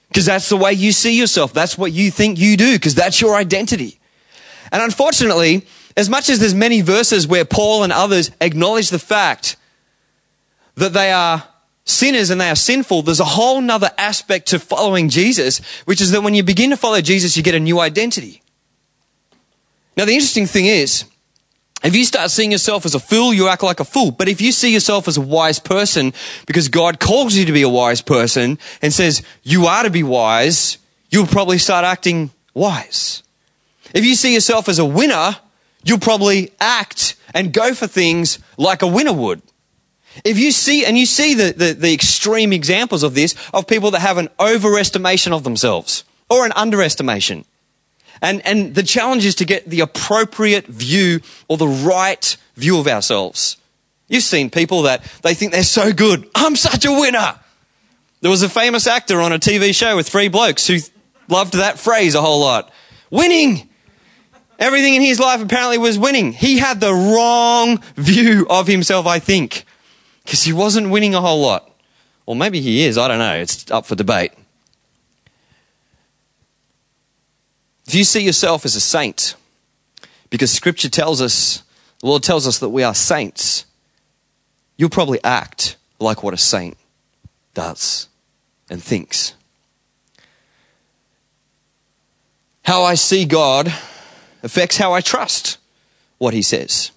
Because 0.08 0.26
that's 0.26 0.50
the 0.50 0.58
way 0.58 0.74
you 0.74 0.92
see 0.92 1.18
yourself. 1.18 1.54
That's 1.54 1.78
what 1.78 1.92
you 1.92 2.12
think 2.12 2.40
you 2.40 2.56
do, 2.56 2.74
because 2.74 2.96
that's 2.96 3.20
your 3.20 3.36
identity. 3.36 4.00
And 4.72 4.82
unfortunately, 4.82 5.66
as 5.98 6.10
much 6.10 6.30
as 6.30 6.40
there's 6.40 6.54
many 6.54 6.82
verses 6.82 7.28
where 7.28 7.46
Paul 7.46 7.84
and 7.84 7.92
others 7.92 8.32
acknowledge 8.42 8.90
the 8.90 9.00
fact 9.00 9.56
that 10.76 10.94
they 10.94 11.12
are 11.12 11.44
sinners 11.86 12.30
and 12.30 12.40
they 12.40 12.50
are 12.50 12.56
sinful, 12.56 13.04
there's 13.04 13.20
a 13.20 13.26
whole 13.26 13.62
nother 13.62 13.92
aspect 13.98 14.48
to 14.48 14.60
following 14.60 15.10
Jesus, 15.10 15.60
which 15.86 16.02
is 16.02 16.12
that 16.12 16.22
when 16.22 16.34
you 16.34 16.44
begin 16.44 16.70
to 16.72 16.78
follow 16.78 17.02
Jesus, 17.02 17.36
you 17.38 17.44
get 17.44 17.56
a 17.56 17.60
new 17.60 17.80
identity. 17.80 18.42
Now, 19.96 20.06
the 20.06 20.14
interesting 20.14 20.48
thing 20.48 20.66
is, 20.66 21.06
if 21.84 21.96
you 21.96 22.06
start 22.06 22.32
seeing 22.32 22.52
yourself 22.52 22.86
as 22.86 22.96
a 22.96 23.00
fool, 23.00 23.34
you 23.34 23.50
act 23.50 23.62
like 23.62 23.80
a 23.80 23.86
fool. 23.86 24.12
But 24.12 24.30
if 24.30 24.40
you 24.40 24.52
see 24.52 24.74
yourself 24.74 25.08
as 25.08 25.18
a 25.18 25.22
wise 25.22 25.60
person 25.60 26.14
because 26.46 26.70
God 26.70 27.00
calls 27.00 27.36
you 27.36 27.46
to 27.46 27.52
be 27.52 27.62
a 27.62 27.70
wise 27.70 28.02
person 28.02 28.58
and 28.82 28.94
says 28.94 29.22
you 29.44 29.66
are 29.66 29.84
to 29.84 29.90
be 29.90 30.04
wise, 30.04 30.78
you'll 31.10 31.28
probably 31.28 31.58
start 31.58 31.84
acting 31.84 32.32
wise. 32.54 33.24
If 33.94 34.06
you 34.06 34.16
see 34.16 34.34
yourself 34.34 34.70
as 34.70 34.80
a 34.80 34.86
winner, 34.86 35.36
you'll 35.84 36.00
probably 36.00 36.52
act 36.60 37.16
and 37.34 37.54
go 37.54 37.74
for 37.74 37.88
things 37.88 38.40
like 38.58 38.82
a 38.82 38.88
winner 38.88 39.14
would. 39.14 39.42
If 40.24 40.38
you 40.38 40.52
see, 40.52 40.86
and 40.86 40.98
you 40.98 41.06
see 41.06 41.34
the, 41.34 41.54
the, 41.54 41.74
the 41.74 41.94
extreme 41.94 42.54
examples 42.54 43.04
of 43.04 43.16
this, 43.16 43.36
of 43.54 43.68
people 43.68 43.92
that 43.92 44.00
have 44.00 44.18
an 44.18 44.30
overestimation 44.40 45.32
of 45.32 45.44
themselves 45.44 46.04
or 46.30 46.46
an 46.46 46.52
underestimation. 46.54 47.46
And, 48.24 48.42
and 48.48 48.74
the 48.74 48.84
challenge 48.84 49.26
is 49.26 49.36
to 49.36 49.46
get 49.46 49.70
the 49.70 49.82
appropriate 49.82 50.66
view 50.66 51.20
or 51.50 51.58
the 51.58 51.68
right 51.68 52.38
view 52.56 52.80
of 52.80 52.88
ourselves. 52.88 53.58
You've 54.08 54.24
seen 54.24 54.50
people 54.50 54.84
that 54.84 55.04
they 55.24 55.34
think 55.34 55.52
they're 55.52 55.64
so 55.64 55.92
good. 55.92 56.30
I'm 56.34 56.56
such 56.56 56.86
a 56.86 56.92
winner. 56.92 57.38
There 58.22 58.32
was 58.32 58.42
a 58.42 58.48
famous 58.48 58.88
actor 58.88 59.20
on 59.20 59.34
a 59.34 59.40
TV 59.40 59.76
show 59.76 59.98
with 59.98 60.08
three 60.08 60.30
blokes 60.30 60.66
who 60.66 60.78
loved 61.28 61.54
that 61.56 61.78
phrase 61.78 62.16
a 62.16 62.22
whole 62.22 62.40
lot. 62.40 62.72
Winning. 63.12 63.70
Everything 64.58 64.94
in 64.94 65.02
his 65.02 65.20
life 65.20 65.42
apparently 65.42 65.78
was 65.78 66.00
winning. 66.00 66.32
He 66.32 66.60
had 66.60 66.80
the 66.80 66.94
wrong 66.94 67.84
view 67.96 68.48
of 68.50 68.68
himself, 68.68 69.06
I 69.06 69.20
think, 69.20 69.66
because 70.24 70.44
he 70.44 70.54
wasn't 70.54 70.92
winning 70.92 71.14
a 71.14 71.20
whole 71.20 71.42
lot. 71.42 71.70
Or 72.26 72.38
maybe 72.38 72.62
he 72.62 72.86
is. 72.86 72.98
I 72.98 73.10
don't 73.10 73.20
know. 73.20 73.36
It's 73.36 73.70
up 73.70 73.86
for 73.86 73.96
debate. 73.96 74.32
If 77.94 77.98
you 77.98 78.06
see 78.06 78.22
yourself 78.22 78.66
as 78.66 78.76
a 78.76 78.80
saint, 78.80 79.36
because 80.32 80.52
scripture 80.52 80.90
tells 80.90 81.22
us, 81.22 81.62
the 82.00 82.08
Lord 82.08 82.24
tells 82.24 82.48
us 82.48 82.58
that 82.58 82.70
we 82.70 82.82
are 82.82 82.96
saints, 82.96 83.68
you'll 84.78 84.90
probably 84.90 85.24
act 85.24 85.78
like 86.00 86.24
what 86.24 86.34
a 86.34 86.38
saint 86.38 86.76
does 87.54 88.10
and 88.68 88.82
thinks. 88.82 89.36
How 92.64 92.82
I 92.82 92.96
see 92.96 93.26
God 93.26 93.68
affects 94.42 94.78
how 94.78 94.92
I 94.94 95.02
trust 95.02 95.60
what 96.18 96.34
He 96.34 96.42
says. 96.42 96.90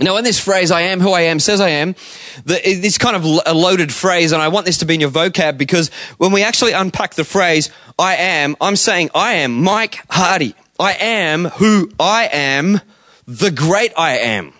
Now, 0.00 0.16
in 0.16 0.24
this 0.24 0.38
phrase, 0.38 0.70
I 0.70 0.82
am 0.82 1.00
who 1.00 1.10
I 1.10 1.22
am, 1.22 1.40
says 1.40 1.60
I 1.60 1.70
am, 1.70 1.96
this 2.44 2.98
kind 2.98 3.16
of 3.16 3.24
a 3.46 3.52
loaded 3.52 3.92
phrase, 3.92 4.30
and 4.30 4.40
I 4.40 4.48
want 4.48 4.64
this 4.64 4.78
to 4.78 4.84
be 4.84 4.94
in 4.94 5.00
your 5.00 5.10
vocab 5.10 5.58
because 5.58 5.90
when 6.18 6.30
we 6.30 6.44
actually 6.44 6.72
unpack 6.72 7.14
the 7.14 7.24
phrase, 7.24 7.70
I 7.98 8.14
am, 8.14 8.56
I'm 8.60 8.76
saying 8.76 9.10
I 9.14 9.34
am 9.34 9.60
Mike 9.62 10.06
Hardie. 10.08 10.54
I 10.78 10.92
am 10.92 11.46
who 11.46 11.90
I 11.98 12.28
am, 12.32 12.80
the 13.26 13.50
great 13.50 13.92
I 13.96 14.18
am. 14.18 14.52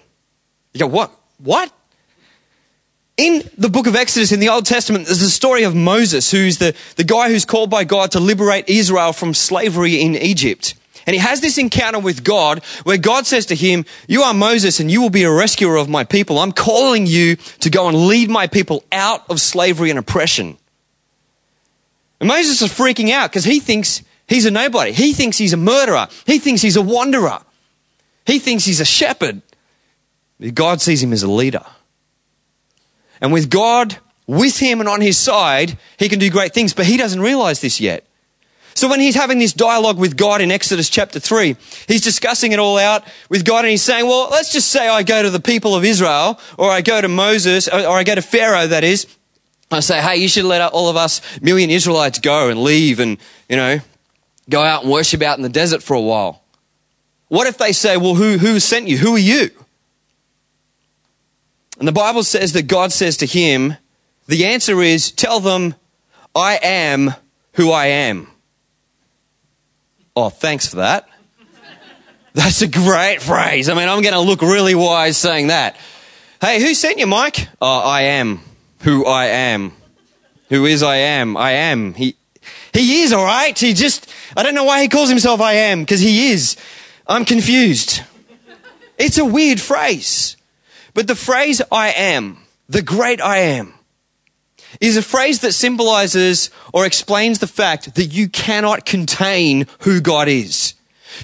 You 0.75 0.81
go, 0.81 0.87
what? 0.89 1.13
What? 1.39 1.73
In 3.17 3.49
the 3.57 3.69
book 3.69 3.87
of 3.87 3.95
Exodus 3.95 4.33
in 4.33 4.41
the 4.41 4.49
Old 4.49 4.67
Testament, 4.67 5.07
there's 5.07 5.23
a 5.23 5.31
story 5.31 5.63
of 5.63 5.75
Moses, 5.75 6.31
who's 6.31 6.59
the, 6.59 6.75
the 6.97 7.05
guy 7.05 7.29
who's 7.29 7.45
called 7.45 7.71
by 7.71 7.85
God 7.85 8.11
to 8.13 8.21
liberate 8.21 8.69
Israel 8.69 9.13
from 9.13 9.35
slavery 9.35 10.01
in 10.01 10.17
Egypt. 10.17 10.75
And 11.09 11.15
he 11.15 11.21
has 11.21 11.41
this 11.41 11.57
encounter 11.57 11.99
with 11.99 12.23
God 12.23 12.63
where 12.85 12.99
God 12.99 13.27
says 13.27 13.47
to 13.47 13.55
him, 13.55 13.87
You 14.09 14.25
are 14.25 14.35
Moses 14.35 14.79
and 14.79 14.91
you 14.91 15.01
will 15.01 15.09
be 15.09 15.23
a 15.23 15.33
rescuer 15.33 15.77
of 15.77 15.89
my 15.89 16.05
people. 16.05 16.39
I'm 16.39 16.53
calling 16.53 17.07
you 17.07 17.37
to 17.61 17.71
go 17.71 17.89
and 17.89 17.97
lead 17.97 18.29
my 18.29 18.47
people 18.47 18.85
out 18.93 19.25
of 19.31 19.41
slavery 19.41 19.89
and 19.89 19.99
oppression. 19.99 20.59
And 22.21 22.29
Moses 22.29 22.61
is 22.61 22.71
freaking 22.71 23.11
out 23.11 23.31
because 23.31 23.45
he 23.45 23.59
thinks 23.59 24.03
he's 24.27 24.45
a 24.45 24.51
nobody. 24.51 24.93
He 24.93 25.15
thinks 25.15 25.39
he's 25.39 25.55
a 25.55 25.57
murderer. 25.57 26.09
He 26.27 26.39
thinks 26.39 26.61
he's 26.61 26.77
a 26.77 26.83
wanderer. 26.83 27.39
He 28.27 28.39
thinks 28.39 28.67
he's 28.67 28.81
a 28.81 28.85
shepherd. 28.85 29.41
God 30.53 30.83
sees 30.83 31.03
him 31.03 31.15
as 31.15 31.23
a 31.23 31.31
leader. 31.31 31.65
And 33.23 33.33
with 33.33 33.49
God 33.49 33.97
with 34.27 34.59
him 34.59 34.81
and 34.81 34.91
on 34.91 35.01
his 35.01 35.17
side, 35.17 35.79
he 35.99 36.11
can 36.11 36.19
do 36.19 36.29
great 36.29 36.53
things, 36.53 36.75
but 36.75 36.85
he 36.85 36.99
doesn't 36.99 37.23
realize 37.23 37.63
this 37.63 37.81
yet. 37.81 38.05
So 38.79 38.89
when 38.89 39.01
he's 39.01 39.17
having 39.17 39.41
this 39.41 39.53
dialogue 39.53 39.99
with 39.99 40.17
God 40.17 40.41
in 40.41 40.53
Exodus 40.53 40.89
chapter 40.89 41.19
3, 41.19 41.57
he's 41.89 42.01
discussing 42.01 42.53
it 42.53 42.61
all 42.61 42.79
out 42.79 43.03
with 43.29 43.45
God 43.45 43.65
and 43.65 43.71
he's 43.73 43.83
saying, 43.83 44.07
well, 44.07 44.29
let's 44.31 44.53
just 44.53 44.69
say 44.69 44.87
I 44.87 45.03
go 45.03 45.21
to 45.21 45.31
the 45.31 45.41
people 45.41 45.75
of 45.75 45.85
Israel 45.85 46.39
or 46.57 46.71
I 46.71 46.81
go 46.81 47.01
to 47.01 47.09
Moses 47.09 47.67
or 47.67 47.75
I 47.75 48.05
go 48.05 48.15
to 48.15 48.23
Pharaoh, 48.23 48.69
that 48.69 48.85
is. 48.85 49.09
I 49.73 49.81
say, 49.81 50.01
hey, 50.01 50.19
you 50.19 50.29
should 50.29 50.45
let 50.45 50.61
all 50.61 50.89
of 50.89 50.97
us 50.97 51.21
million 51.43 51.71
Israelites 51.71 52.21
go 52.21 52.51
and 52.51 52.63
leave 52.63 53.01
and, 53.01 53.19
you 53.49 53.57
know, 53.57 53.81
go 54.49 54.63
out 54.63 54.85
and 54.85 54.93
worship 54.93 55.23
out 55.23 55.39
in 55.39 55.43
the 55.43 55.49
desert 55.49 55.83
for 55.83 55.95
a 55.95 56.01
while. 56.01 56.45
What 57.27 57.49
if 57.49 57.59
they 57.59 57.73
say, 57.73 57.97
well, 57.97 58.15
who, 58.15 58.39
who 58.39 58.61
sent 58.61 58.87
you? 58.87 58.99
Who 58.99 59.17
are 59.17 59.19
you? 59.19 59.51
And 61.81 61.89
the 61.89 61.91
Bible 61.91 62.23
says 62.23 62.53
that 62.53 62.69
God 62.69 62.93
says 62.93 63.17
to 63.17 63.27
him, 63.27 63.75
the 64.29 64.47
answer 64.47 64.81
is, 64.83 65.11
tell 65.11 65.41
them, 65.41 65.75
I 66.33 66.61
am 66.63 67.15
who 67.55 67.73
I 67.73 67.87
am. 67.87 68.29
Oh, 70.21 70.31
thanks 70.31 70.67
for 70.67 70.77
that. 70.77 71.09
That's 72.35 72.61
a 72.61 72.67
great 72.67 73.23
phrase. 73.23 73.69
I 73.69 73.75
mean, 73.75 73.89
I'm 73.89 74.03
going 74.03 74.15
to 74.15 74.21
look 74.21 74.43
really 74.43 74.75
wise 74.75 75.17
saying 75.17 75.47
that. 75.47 75.77
Hey, 76.41 76.61
who 76.61 76.75
sent 76.75 76.99
you, 76.99 77.07
Mike? 77.07 77.49
Oh, 77.61 77.79
I 77.79 78.03
am 78.03 78.41
who 78.81 79.07
I 79.07 79.27
am. 79.27 79.73
Who 80.49 80.65
is 80.67 80.83
I 80.83 80.97
am? 80.97 81.37
I 81.37 81.53
am. 81.53 81.95
He, 81.95 82.17
he 82.73 83.03
is, 83.03 83.13
alright? 83.13 83.57
He 83.57 83.75
just, 83.75 84.13
I 84.37 84.43
don't 84.43 84.57
know 84.57 84.65
why 84.65 84.83
he 84.83 84.89
calls 84.89 85.09
himself 85.09 85.41
I 85.41 85.53
am, 85.53 85.81
because 85.83 86.01
he 86.01 86.33
is. 86.33 86.57
I'm 87.07 87.25
confused. 87.25 88.03
It's 88.99 89.19
a 89.19 89.25
weird 89.25 89.61
phrase. 89.61 90.37
But 90.95 91.07
the 91.07 91.15
phrase 91.15 91.63
I 91.71 91.91
am, 91.91 92.39
the 92.69 92.83
great 92.83 93.21
I 93.21 93.39
am, 93.39 93.75
is 94.81 94.97
a 94.97 95.03
phrase 95.03 95.41
that 95.41 95.53
symbolizes 95.53 96.51
or 96.73 96.87
explains 96.87 97.39
the 97.39 97.47
fact 97.47 97.95
that 97.95 98.07
you 98.07 98.29
cannot 98.29 98.85
contain 98.85 99.67
who 99.81 100.01
God 100.01 100.29
is. 100.29 100.75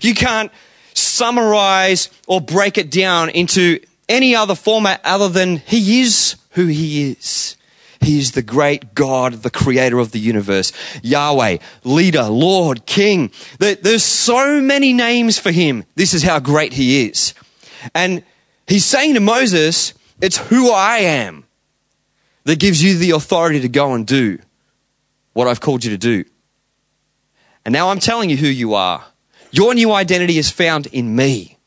You 0.01 0.15
can't 0.15 0.51
summarize 0.95 2.09
or 2.27 2.41
break 2.41 2.79
it 2.79 2.91
down 2.91 3.31
into 3.31 3.81
any 4.09 4.35
other 4.35 4.55
format 4.55 5.01
other 5.05 5.29
than 5.29 5.59
He 5.59 6.01
is 6.01 6.37
who 6.51 6.67
He 6.67 7.11
is. 7.11 7.57
He 8.05 8.19
is 8.19 8.33
the 8.33 8.43
great 8.43 8.95
God, 8.95 9.33
the 9.43 9.51
creator 9.51 9.99
of 9.99 10.13
the 10.13 10.21
universe. 10.21 10.73
Yahweh, 11.03 11.59
leader, 11.85 12.25
Lord, 12.25 12.85
King. 12.85 13.33
There's 13.59 14.03
so 14.05 14.61
many 14.61 14.93
names 14.93 15.39
for 15.39 15.51
him. 15.51 15.85
This 15.95 16.13
is 16.13 16.23
how 16.23 16.39
great 16.39 16.75
he 16.75 17.09
is. 17.09 17.33
And 17.95 18.23
he's 18.67 18.85
saying 18.85 19.15
to 19.15 19.21
Moses, 19.21 19.95
it's 20.21 20.37
who 20.37 20.71
I 20.71 20.99
am 20.99 21.45
that 22.45 22.59
gives 22.59 22.83
you 22.83 22.97
the 22.97 23.13
authority 23.13 23.61
to 23.61 23.69
go 23.69 23.95
and 23.95 24.07
do 24.07 24.39
what 25.33 25.49
I've 25.49 25.61
called 25.61 25.85
you 25.85 25.91
to 25.91 25.99
do. 25.99 26.25
And 27.65 27.73
now 27.73 27.89
I'm 27.89 27.99
telling 27.99 28.31
you 28.31 28.37
who 28.37 28.47
you 28.47 28.75
are. 28.75 29.05
Your 29.51 29.75
new 29.75 29.93
identity 29.93 30.39
is 30.39 30.51
found 30.51 30.87
in 30.87 31.15
me. 31.15 31.59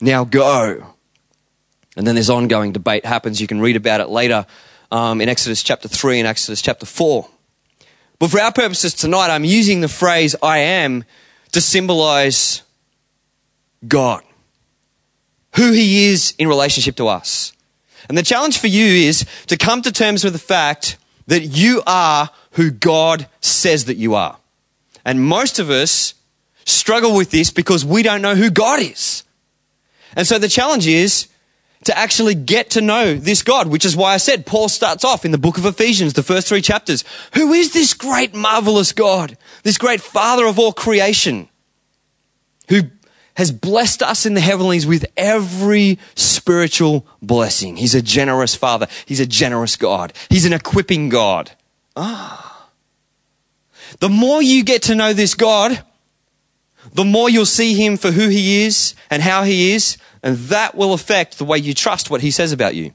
Now 0.00 0.24
go. 0.24 0.94
And 1.96 2.06
then 2.06 2.14
this 2.14 2.28
ongoing 2.28 2.72
debate 2.72 3.04
happens. 3.04 3.40
You 3.40 3.46
can 3.46 3.60
read 3.60 3.76
about 3.76 4.00
it 4.00 4.08
later 4.08 4.46
um, 4.90 5.20
in 5.20 5.28
Exodus 5.28 5.62
chapter 5.62 5.88
3 5.88 6.20
and 6.20 6.28
Exodus 6.28 6.62
chapter 6.62 6.86
4. 6.86 7.28
But 8.18 8.30
for 8.30 8.40
our 8.40 8.52
purposes 8.52 8.94
tonight, 8.94 9.28
I'm 9.28 9.44
using 9.44 9.80
the 9.80 9.88
phrase 9.88 10.36
I 10.42 10.58
am 10.58 11.04
to 11.52 11.60
symbolize 11.60 12.62
God, 13.86 14.22
who 15.54 15.72
He 15.72 16.06
is 16.06 16.34
in 16.38 16.48
relationship 16.48 16.96
to 16.96 17.08
us. 17.08 17.52
And 18.08 18.16
the 18.16 18.22
challenge 18.22 18.58
for 18.58 18.66
you 18.68 18.84
is 18.84 19.24
to 19.46 19.56
come 19.56 19.82
to 19.82 19.92
terms 19.92 20.24
with 20.24 20.32
the 20.32 20.38
fact 20.38 20.96
that 21.26 21.42
you 21.42 21.82
are 21.86 22.30
who 22.52 22.70
God 22.70 23.28
says 23.40 23.86
that 23.86 23.96
you 23.96 24.14
are. 24.14 24.38
And 25.04 25.24
most 25.24 25.58
of 25.58 25.70
us 25.70 26.14
struggle 26.64 27.16
with 27.16 27.30
this 27.30 27.50
because 27.50 27.84
we 27.84 28.02
don't 28.02 28.22
know 28.22 28.34
who 28.34 28.50
God 28.50 28.80
is. 28.80 29.24
And 30.14 30.26
so 30.26 30.38
the 30.38 30.48
challenge 30.48 30.86
is 30.86 31.28
to 31.84 31.96
actually 31.96 32.34
get 32.34 32.70
to 32.70 32.80
know 32.80 33.14
this 33.14 33.42
God, 33.42 33.68
which 33.68 33.84
is 33.84 33.96
why 33.96 34.14
I 34.14 34.16
said 34.16 34.46
Paul 34.46 34.68
starts 34.68 35.04
off 35.04 35.24
in 35.24 35.30
the 35.30 35.38
book 35.38 35.58
of 35.58 35.66
Ephesians, 35.66 36.14
the 36.14 36.22
first 36.22 36.48
three 36.48 36.62
chapters. 36.62 37.04
Who 37.34 37.52
is 37.52 37.72
this 37.72 37.94
great, 37.94 38.34
marvelous 38.34 38.92
God? 38.92 39.38
This 39.62 39.78
great 39.78 40.00
Father 40.00 40.46
of 40.46 40.58
all 40.58 40.72
creation 40.72 41.48
who 42.68 42.82
has 43.36 43.52
blessed 43.52 44.02
us 44.02 44.26
in 44.26 44.34
the 44.34 44.40
heavenlies 44.40 44.86
with 44.86 45.06
every 45.16 45.98
spiritual 46.14 47.06
blessing. 47.22 47.76
He's 47.76 47.94
a 47.94 48.02
generous 48.02 48.54
Father. 48.54 48.88
He's 49.04 49.20
a 49.20 49.26
generous 49.26 49.76
God. 49.76 50.12
He's 50.28 50.46
an 50.46 50.52
equipping 50.52 51.08
God. 51.08 51.52
Ah. 51.94 52.68
The 54.00 54.08
more 54.08 54.42
you 54.42 54.64
get 54.64 54.82
to 54.82 54.94
know 54.94 55.12
this 55.12 55.34
God, 55.34 55.82
the 56.92 57.04
more 57.04 57.28
you'll 57.28 57.46
see 57.46 57.74
him 57.74 57.96
for 57.96 58.10
who 58.10 58.28
he 58.28 58.64
is 58.64 58.94
and 59.10 59.22
how 59.22 59.42
he 59.42 59.72
is, 59.72 59.98
and 60.22 60.36
that 60.36 60.74
will 60.74 60.92
affect 60.92 61.38
the 61.38 61.44
way 61.44 61.58
you 61.58 61.74
trust 61.74 62.10
what 62.10 62.22
he 62.22 62.30
says 62.30 62.52
about 62.52 62.74
you. 62.74 62.92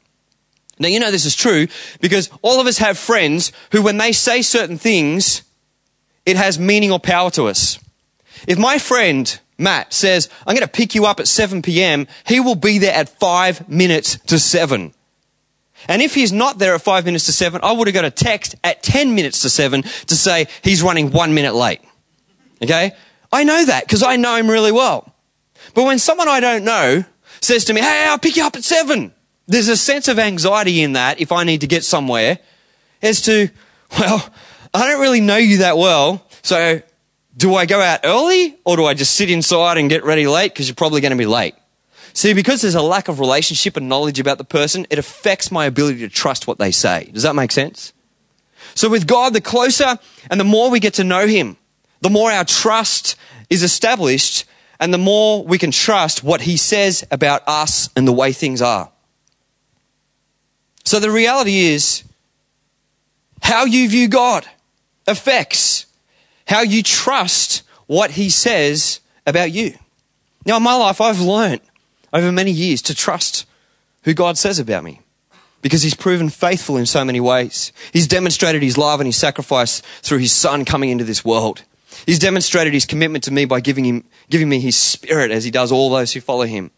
Now, 0.79 0.87
you 0.87 0.99
know 0.99 1.11
this 1.11 1.25
is 1.25 1.35
true 1.35 1.67
because 1.99 2.31
all 2.41 2.59
of 2.59 2.65
us 2.65 2.79
have 2.79 2.97
friends 2.97 3.51
who, 3.71 3.83
when 3.83 3.97
they 3.97 4.11
say 4.11 4.41
certain 4.41 4.79
things, 4.79 5.43
it 6.25 6.37
has 6.37 6.57
meaning 6.57 6.91
or 6.91 6.99
power 6.99 7.29
to 7.31 7.45
us. 7.45 7.77
If 8.47 8.57
my 8.57 8.79
friend, 8.79 9.39
Matt, 9.61 9.93
says, 9.93 10.29
I'm 10.45 10.55
going 10.55 10.65
to 10.65 10.71
pick 10.71 10.95
you 10.95 11.05
up 11.05 11.19
at 11.19 11.27
7 11.27 11.61
p.m., 11.61 12.07
he 12.25 12.39
will 12.39 12.55
be 12.55 12.79
there 12.79 12.93
at 12.93 13.09
5 13.09 13.69
minutes 13.69 14.17
to 14.27 14.39
7. 14.39 14.93
And 15.87 16.01
if 16.01 16.13
he's 16.13 16.31
not 16.31 16.59
there 16.59 16.75
at 16.75 16.81
5 16.81 17.05
minutes 17.05 17.25
to 17.27 17.31
7, 17.31 17.61
I 17.63 17.71
would 17.71 17.87
have 17.87 17.93
got 17.93 18.05
a 18.05 18.11
text 18.11 18.55
at 18.63 18.83
10 18.83 19.15
minutes 19.15 19.41
to 19.41 19.49
7 19.49 19.81
to 19.81 20.15
say 20.15 20.47
he's 20.63 20.83
running 20.83 21.11
one 21.11 21.33
minute 21.33 21.55
late. 21.55 21.81
Okay? 22.61 22.91
I 23.31 23.43
know 23.43 23.65
that 23.65 23.85
because 23.85 24.03
I 24.03 24.17
know 24.17 24.35
him 24.35 24.49
really 24.49 24.71
well. 24.71 25.13
But 25.73 25.85
when 25.85 25.99
someone 25.99 26.27
I 26.27 26.39
don't 26.39 26.63
know 26.63 27.05
says 27.39 27.65
to 27.65 27.73
me, 27.73 27.81
Hey, 27.81 28.05
I'll 28.07 28.19
pick 28.19 28.35
you 28.35 28.45
up 28.45 28.55
at 28.55 28.63
seven, 28.63 29.13
there's 29.47 29.67
a 29.67 29.77
sense 29.77 30.07
of 30.07 30.19
anxiety 30.19 30.81
in 30.81 30.93
that 30.93 31.19
if 31.19 31.31
I 31.31 31.43
need 31.43 31.61
to 31.61 31.67
get 31.67 31.83
somewhere 31.83 32.39
as 33.01 33.21
to, 33.23 33.49
well, 33.97 34.29
I 34.73 34.87
don't 34.87 35.01
really 35.01 35.21
know 35.21 35.37
you 35.37 35.59
that 35.59 35.77
well. 35.77 36.27
So 36.41 36.81
do 37.35 37.55
I 37.55 37.65
go 37.65 37.79
out 37.79 38.01
early 38.03 38.57
or 38.65 38.75
do 38.75 38.85
I 38.85 38.93
just 38.93 39.15
sit 39.15 39.29
inside 39.29 39.77
and 39.77 39.89
get 39.89 40.03
ready 40.03 40.27
late? 40.27 40.53
Because 40.53 40.67
you're 40.67 40.75
probably 40.75 41.01
going 41.01 41.11
to 41.11 41.17
be 41.17 41.25
late. 41.25 41.55
See, 42.13 42.33
because 42.33 42.61
there's 42.61 42.75
a 42.75 42.81
lack 42.81 43.07
of 43.07 43.19
relationship 43.19 43.77
and 43.77 43.87
knowledge 43.87 44.19
about 44.19 44.37
the 44.37 44.43
person, 44.43 44.85
it 44.89 44.99
affects 44.99 45.51
my 45.51 45.65
ability 45.65 45.99
to 45.99 46.09
trust 46.09 46.45
what 46.45 46.57
they 46.57 46.71
say. 46.71 47.09
Does 47.13 47.23
that 47.23 47.35
make 47.35 47.51
sense? 47.51 47.93
So 48.75 48.89
with 48.89 49.07
God, 49.07 49.33
the 49.33 49.41
closer 49.41 49.97
and 50.29 50.39
the 50.39 50.45
more 50.45 50.69
we 50.69 50.79
get 50.79 50.95
to 50.95 51.03
know 51.03 51.25
Him, 51.25 51.57
the 52.01 52.09
more 52.09 52.31
our 52.31 52.43
trust 52.43 53.15
is 53.49 53.63
established 53.63 54.45
and 54.81 54.91
the 54.91 54.97
more 54.97 55.45
we 55.45 55.59
can 55.59 55.69
trust 55.69 56.23
what 56.23 56.41
he 56.41 56.57
says 56.57 57.05
about 57.11 57.43
us 57.47 57.89
and 57.95 58.07
the 58.07 58.11
way 58.11 58.33
things 58.33 58.61
are. 58.61 58.91
So 60.83 60.99
the 60.99 61.11
reality 61.11 61.59
is, 61.59 62.03
how 63.43 63.65
you 63.65 63.87
view 63.87 64.07
God 64.07 64.47
affects 65.07 65.85
how 66.47 66.61
you 66.61 66.83
trust 66.83 67.63
what 67.87 68.11
he 68.11 68.29
says 68.29 68.99
about 69.25 69.51
you. 69.51 69.75
Now, 70.45 70.57
in 70.57 70.63
my 70.63 70.75
life, 70.75 71.01
I've 71.01 71.21
learned 71.21 71.61
over 72.13 72.31
many 72.31 72.51
years 72.51 72.81
to 72.83 72.95
trust 72.95 73.45
who 74.03 74.13
God 74.13 74.37
says 74.37 74.59
about 74.59 74.83
me 74.83 75.01
because 75.61 75.83
he's 75.83 75.93
proven 75.93 76.29
faithful 76.29 76.77
in 76.77 76.85
so 76.85 77.05
many 77.05 77.19
ways. 77.19 77.71
He's 77.93 78.07
demonstrated 78.07 78.63
his 78.63 78.77
love 78.77 78.99
and 78.99 79.07
his 79.07 79.17
sacrifice 79.17 79.81
through 80.01 80.19
his 80.19 80.31
son 80.31 80.65
coming 80.65 80.89
into 80.89 81.03
this 81.03 81.23
world. 81.23 81.63
He's 82.05 82.19
demonstrated 82.19 82.73
his 82.73 82.85
commitment 82.85 83.23
to 83.25 83.31
me 83.31 83.45
by 83.45 83.59
giving, 83.59 83.85
him, 83.85 84.03
giving 84.29 84.49
me 84.49 84.59
his 84.59 84.75
spirit 84.75 85.29
as 85.31 85.43
he 85.43 85.51
does 85.51 85.71
all 85.71 85.89
those 85.89 86.13
who 86.13 86.21
follow 86.21 86.45
him. 86.45 86.71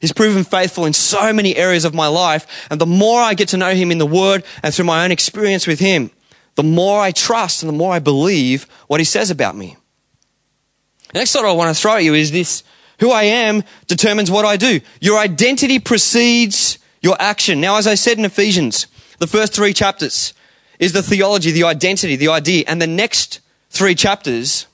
He's 0.00 0.12
proven 0.12 0.44
faithful 0.44 0.86
in 0.86 0.92
so 0.92 1.32
many 1.32 1.56
areas 1.56 1.84
of 1.84 1.92
my 1.92 2.06
life. 2.06 2.46
And 2.70 2.80
the 2.80 2.86
more 2.86 3.20
I 3.20 3.34
get 3.34 3.48
to 3.48 3.56
know 3.56 3.74
him 3.74 3.90
in 3.90 3.98
the 3.98 4.06
word 4.06 4.44
and 4.62 4.72
through 4.72 4.84
my 4.84 5.04
own 5.04 5.10
experience 5.10 5.66
with 5.66 5.80
him, 5.80 6.10
the 6.58 6.64
more 6.64 7.00
I 7.00 7.12
trust 7.12 7.62
and 7.62 7.68
the 7.68 7.76
more 7.76 7.92
I 7.92 8.00
believe 8.00 8.64
what 8.88 8.98
he 8.98 9.04
says 9.04 9.30
about 9.30 9.54
me. 9.54 9.76
The 11.12 11.20
next 11.20 11.30
thought 11.30 11.44
I 11.44 11.52
want 11.52 11.72
to 11.72 11.80
throw 11.80 11.94
at 11.94 12.02
you 12.02 12.14
is 12.14 12.32
this 12.32 12.64
who 12.98 13.12
I 13.12 13.22
am 13.22 13.62
determines 13.86 14.28
what 14.28 14.44
I 14.44 14.56
do. 14.56 14.80
Your 15.00 15.20
identity 15.20 15.78
precedes 15.78 16.80
your 17.00 17.14
action. 17.20 17.60
Now, 17.60 17.76
as 17.76 17.86
I 17.86 17.94
said 17.94 18.18
in 18.18 18.24
Ephesians, 18.24 18.88
the 19.20 19.28
first 19.28 19.54
three 19.54 19.72
chapters 19.72 20.34
is 20.80 20.92
the 20.92 21.00
theology, 21.00 21.52
the 21.52 21.62
identity, 21.62 22.16
the 22.16 22.26
idea. 22.26 22.64
And 22.66 22.82
the 22.82 22.88
next 22.88 23.38
three 23.70 23.94
chapters 23.94 24.66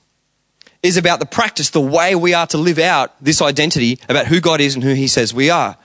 is 0.81 0.97
about 0.97 1.19
the 1.19 1.27
practice, 1.27 1.69
the 1.69 1.79
way 1.79 2.15
we 2.15 2.33
are 2.33 2.47
to 2.47 2.57
live 2.57 2.79
out 2.79 3.13
this 3.23 3.43
identity 3.43 3.99
about 4.09 4.25
who 4.25 4.41
God 4.41 4.59
is 4.59 4.73
and 4.73 4.83
who 4.83 4.95
He 4.95 5.07
says 5.07 5.35
we 5.35 5.51
are. 5.51 5.77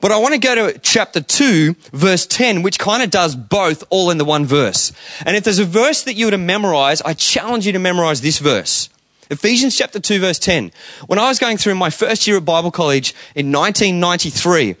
But 0.00 0.12
I 0.12 0.18
want 0.18 0.34
to 0.34 0.40
go 0.40 0.54
to 0.54 0.78
chapter 0.78 1.20
2, 1.20 1.74
verse 1.92 2.26
10, 2.26 2.62
which 2.62 2.78
kind 2.78 3.02
of 3.02 3.10
does 3.10 3.36
both 3.36 3.84
all 3.90 4.10
in 4.10 4.18
the 4.18 4.24
one 4.24 4.46
verse. 4.46 4.92
And 5.24 5.36
if 5.36 5.44
there's 5.44 5.58
a 5.58 5.64
verse 5.64 6.02
that 6.04 6.14
you 6.14 6.26
were 6.26 6.32
to 6.32 6.38
memorize, 6.38 7.02
I 7.02 7.14
challenge 7.14 7.66
you 7.66 7.72
to 7.72 7.78
memorize 7.78 8.20
this 8.20 8.38
verse. 8.38 8.88
Ephesians 9.30 9.76
chapter 9.76 9.98
2, 9.98 10.20
verse 10.20 10.38
10. 10.38 10.72
When 11.06 11.18
I 11.18 11.28
was 11.28 11.38
going 11.38 11.56
through 11.56 11.74
my 11.76 11.90
first 11.90 12.26
year 12.26 12.36
at 12.36 12.44
Bible 12.44 12.70
college 12.70 13.14
in 13.34 13.50
1993, 13.50 14.76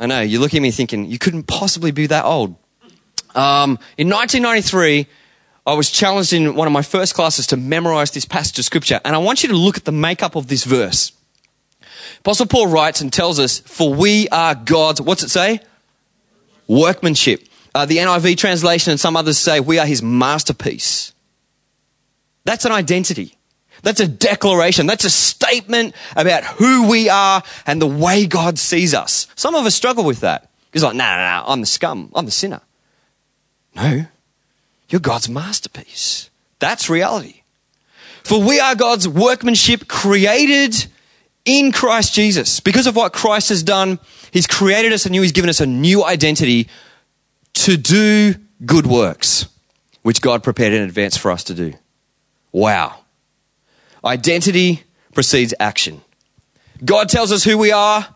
I 0.00 0.06
know, 0.06 0.20
you're 0.20 0.40
looking 0.40 0.58
at 0.58 0.62
me 0.62 0.70
thinking, 0.70 1.04
you 1.04 1.18
couldn't 1.18 1.44
possibly 1.44 1.90
be 1.90 2.06
that 2.06 2.24
old. 2.24 2.56
Um, 3.34 3.78
in 3.98 4.08
1993, 4.08 5.06
I 5.66 5.74
was 5.74 5.90
challenged 5.90 6.32
in 6.32 6.54
one 6.54 6.66
of 6.66 6.72
my 6.72 6.82
first 6.82 7.14
classes 7.14 7.46
to 7.48 7.56
memorize 7.56 8.10
this 8.10 8.24
passage 8.24 8.58
of 8.58 8.64
scripture. 8.64 9.00
And 9.04 9.14
I 9.14 9.18
want 9.18 9.42
you 9.42 9.48
to 9.50 9.54
look 9.54 9.76
at 9.76 9.84
the 9.84 9.92
makeup 9.92 10.34
of 10.34 10.48
this 10.48 10.64
verse. 10.64 11.12
Apostle 12.20 12.46
Paul 12.46 12.68
writes 12.68 13.00
and 13.00 13.12
tells 13.12 13.38
us, 13.38 13.60
For 13.60 13.92
we 13.92 14.28
are 14.28 14.54
God's, 14.54 15.00
what's 15.00 15.22
it 15.22 15.30
say? 15.30 15.60
Workmanship. 16.68 17.46
Uh, 17.74 17.86
the 17.86 17.98
NIV 17.98 18.36
translation 18.36 18.90
and 18.90 19.00
some 19.00 19.16
others 19.16 19.38
say, 19.38 19.60
We 19.60 19.78
are 19.78 19.86
his 19.86 20.02
masterpiece. 20.02 21.12
That's 22.44 22.64
an 22.64 22.72
identity. 22.72 23.36
That's 23.82 24.00
a 24.00 24.08
declaration. 24.08 24.86
That's 24.86 25.04
a 25.04 25.10
statement 25.10 25.94
about 26.14 26.44
who 26.44 26.88
we 26.88 27.08
are 27.08 27.42
and 27.66 27.80
the 27.80 27.86
way 27.86 28.26
God 28.26 28.58
sees 28.58 28.94
us. 28.94 29.26
Some 29.36 29.54
of 29.54 29.64
us 29.64 29.74
struggle 29.74 30.04
with 30.04 30.20
that. 30.20 30.50
He's 30.72 30.84
like, 30.84 30.94
no, 30.94 31.04
no, 31.04 31.16
no, 31.16 31.44
I'm 31.46 31.60
the 31.60 31.66
scum. 31.66 32.10
I'm 32.14 32.26
the 32.26 32.30
sinner. 32.30 32.60
No, 33.74 34.06
you're 34.88 35.00
God's 35.00 35.28
masterpiece. 35.28 36.30
That's 36.58 36.90
reality. 36.90 37.42
For 38.24 38.42
we 38.42 38.60
are 38.60 38.74
God's 38.74 39.08
workmanship 39.08 39.88
created 39.88 40.86
in 41.44 41.72
Christ 41.72 42.14
Jesus. 42.14 42.60
Because 42.60 42.86
of 42.86 42.96
what 42.96 43.12
Christ 43.12 43.48
has 43.48 43.62
done, 43.62 43.98
He's 44.30 44.46
created 44.46 44.92
us 44.92 45.06
anew. 45.06 45.22
He's 45.22 45.32
given 45.32 45.50
us 45.50 45.60
a 45.60 45.66
new 45.66 46.04
identity 46.04 46.68
to 47.54 47.76
do 47.76 48.34
good 48.64 48.86
works, 48.86 49.46
which 50.02 50.20
God 50.20 50.42
prepared 50.42 50.72
in 50.72 50.82
advance 50.82 51.16
for 51.16 51.30
us 51.30 51.44
to 51.44 51.54
do. 51.54 51.74
Wow. 52.52 52.96
Identity 54.04 54.82
precedes 55.12 55.54
action. 55.60 56.00
God 56.84 57.08
tells 57.08 57.32
us 57.32 57.44
who 57.44 57.58
we 57.58 57.72
are. 57.72 58.06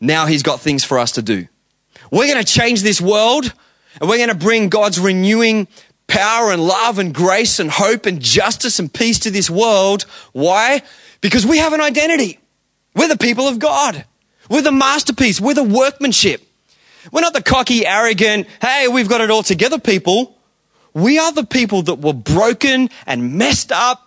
Now 0.00 0.26
He's 0.26 0.42
got 0.42 0.60
things 0.60 0.84
for 0.84 0.98
us 0.98 1.12
to 1.12 1.22
do. 1.22 1.46
We're 2.10 2.32
going 2.32 2.44
to 2.44 2.52
change 2.52 2.82
this 2.82 3.00
world 3.00 3.52
and 4.00 4.08
we're 4.08 4.16
going 4.16 4.28
to 4.28 4.34
bring 4.34 4.68
God's 4.68 4.98
renewing 4.98 5.68
power 6.06 6.50
and 6.52 6.64
love 6.66 6.98
and 6.98 7.14
grace 7.14 7.58
and 7.58 7.70
hope 7.70 8.06
and 8.06 8.20
justice 8.20 8.78
and 8.78 8.92
peace 8.92 9.18
to 9.20 9.30
this 9.30 9.50
world. 9.50 10.06
Why? 10.32 10.82
Because 11.20 11.46
we 11.46 11.58
have 11.58 11.72
an 11.72 11.80
identity. 11.80 12.38
We're 12.98 13.08
the 13.08 13.16
people 13.16 13.46
of 13.46 13.60
God. 13.60 14.04
We're 14.50 14.62
the 14.62 14.72
masterpiece. 14.72 15.40
We're 15.40 15.54
the 15.54 15.62
workmanship. 15.62 16.42
We're 17.12 17.20
not 17.20 17.32
the 17.32 17.42
cocky, 17.42 17.86
arrogant, 17.86 18.48
hey, 18.60 18.88
we've 18.88 19.08
got 19.08 19.20
it 19.20 19.30
all 19.30 19.44
together 19.44 19.78
people. 19.78 20.36
We 20.92 21.18
are 21.18 21.32
the 21.32 21.46
people 21.46 21.82
that 21.82 22.00
were 22.00 22.12
broken 22.12 22.90
and 23.06 23.34
messed 23.34 23.70
up 23.70 24.04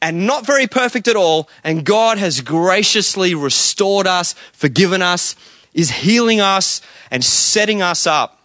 and 0.00 0.26
not 0.26 0.46
very 0.46 0.66
perfect 0.66 1.08
at 1.08 1.16
all. 1.16 1.48
And 1.62 1.84
God 1.84 2.16
has 2.16 2.40
graciously 2.40 3.34
restored 3.34 4.06
us, 4.06 4.34
forgiven 4.52 5.02
us, 5.02 5.36
is 5.74 5.90
healing 5.90 6.40
us, 6.40 6.80
and 7.10 7.22
setting 7.22 7.82
us 7.82 8.06
up 8.06 8.40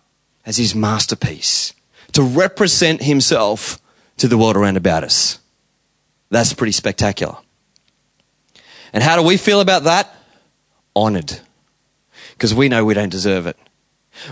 as 0.45 0.57
his 0.57 0.75
masterpiece 0.75 1.73
to 2.11 2.21
represent 2.21 3.03
himself 3.03 3.79
to 4.17 4.27
the 4.27 4.37
world 4.37 4.57
around 4.57 4.75
about 4.75 5.05
us. 5.05 5.39
That's 6.29 6.53
pretty 6.53 6.73
spectacular. 6.73 7.37
And 8.93 9.03
how 9.03 9.15
do 9.15 9.23
we 9.23 9.37
feel 9.37 9.61
about 9.61 9.83
that? 9.83 10.13
Honored. 10.95 11.39
Because 12.33 12.53
we 12.53 12.69
know 12.69 12.83
we 12.83 12.93
don't 12.93 13.09
deserve 13.09 13.47
it. 13.47 13.57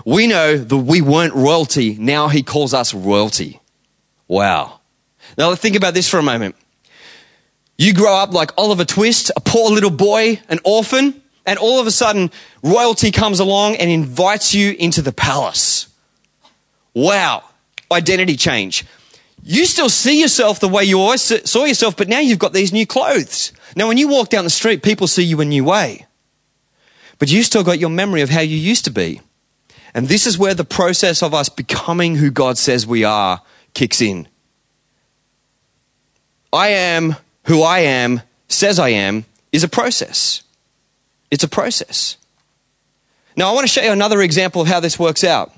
We 0.05 0.27
know 0.27 0.57
that 0.57 0.77
we 0.77 1.01
weren't 1.01 1.33
royalty. 1.33 1.95
Now 1.99 2.27
he 2.27 2.43
calls 2.43 2.73
us 2.73 2.93
royalty. 2.93 3.59
Wow. 4.27 4.79
Now 5.37 5.55
think 5.55 5.75
about 5.75 5.93
this 5.93 6.09
for 6.09 6.19
a 6.19 6.23
moment. 6.23 6.55
You 7.77 7.93
grow 7.93 8.13
up 8.13 8.33
like 8.33 8.51
Oliver 8.57 8.83
Twist, 8.83 9.31
a 9.35 9.39
poor 9.39 9.71
little 9.71 9.89
boy, 9.89 10.41
an 10.49 10.59
orphan, 10.65 11.21
and 11.45 11.57
all 11.57 11.79
of 11.79 11.87
a 11.87 11.91
sudden 11.91 12.29
royalty 12.61 13.11
comes 13.11 13.39
along 13.39 13.77
and 13.77 13.89
invites 13.89 14.53
you 14.53 14.75
into 14.77 15.01
the 15.01 15.13
palace. 15.13 15.87
Wow. 16.93 17.43
Identity 17.91 18.35
change. 18.35 18.85
You 19.43 19.65
still 19.65 19.89
see 19.89 20.21
yourself 20.21 20.59
the 20.59 20.67
way 20.67 20.83
you 20.83 20.99
always 20.99 21.21
saw 21.21 21.65
yourself, 21.65 21.95
but 21.97 22.07
now 22.07 22.19
you've 22.19 22.39
got 22.39 22.53
these 22.53 22.73
new 22.73 22.85
clothes. 22.85 23.51
Now, 23.75 23.87
when 23.87 23.97
you 23.97 24.07
walk 24.07 24.29
down 24.29 24.43
the 24.43 24.49
street, 24.49 24.83
people 24.83 25.07
see 25.07 25.23
you 25.23 25.39
a 25.41 25.45
new 25.45 25.63
way. 25.63 26.05
But 27.17 27.31
you 27.31 27.43
still 27.43 27.63
got 27.63 27.79
your 27.79 27.89
memory 27.89 28.21
of 28.21 28.29
how 28.29 28.41
you 28.41 28.57
used 28.57 28.85
to 28.85 28.91
be. 28.91 29.21
And 29.93 30.07
this 30.07 30.27
is 30.27 30.37
where 30.37 30.53
the 30.53 30.63
process 30.63 31.23
of 31.23 31.33
us 31.33 31.49
becoming 31.49 32.15
who 32.15 32.31
God 32.31 32.57
says 32.57 32.85
we 32.85 33.03
are 33.03 33.41
kicks 33.73 34.01
in. 34.01 34.27
I 36.51 36.69
am 36.69 37.15
who 37.45 37.61
I 37.61 37.79
am, 37.79 38.21
says 38.47 38.79
I 38.79 38.89
am, 38.89 39.25
is 39.51 39.63
a 39.63 39.67
process. 39.67 40.43
It's 41.31 41.43
a 41.43 41.47
process. 41.47 42.17
Now, 43.35 43.49
I 43.49 43.53
want 43.53 43.65
to 43.65 43.71
show 43.71 43.81
you 43.81 43.91
another 43.91 44.21
example 44.21 44.61
of 44.61 44.67
how 44.67 44.79
this 44.79 44.99
works 44.99 45.23
out. 45.23 45.53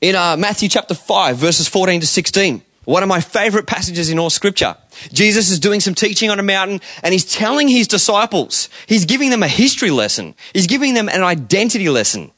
In 0.00 0.14
uh, 0.14 0.36
Matthew 0.36 0.68
chapter 0.68 0.94
5, 0.94 1.36
verses 1.36 1.68
14 1.68 2.00
to 2.00 2.06
16, 2.06 2.62
one 2.88 3.02
of 3.02 3.08
my 3.08 3.20
favorite 3.20 3.66
passages 3.66 4.08
in 4.08 4.18
all 4.18 4.30
scripture. 4.30 4.74
Jesus 5.12 5.50
is 5.50 5.60
doing 5.60 5.78
some 5.78 5.94
teaching 5.94 6.30
on 6.30 6.38
a 6.38 6.42
mountain 6.42 6.80
and 7.02 7.12
he's 7.12 7.30
telling 7.30 7.68
his 7.68 7.86
disciples, 7.86 8.70
he's 8.86 9.04
giving 9.04 9.28
them 9.28 9.42
a 9.42 9.48
history 9.48 9.90
lesson, 9.90 10.34
he's 10.54 10.66
giving 10.66 10.94
them 10.94 11.06
an 11.10 11.22
identity 11.22 11.90
lesson. 11.90 12.30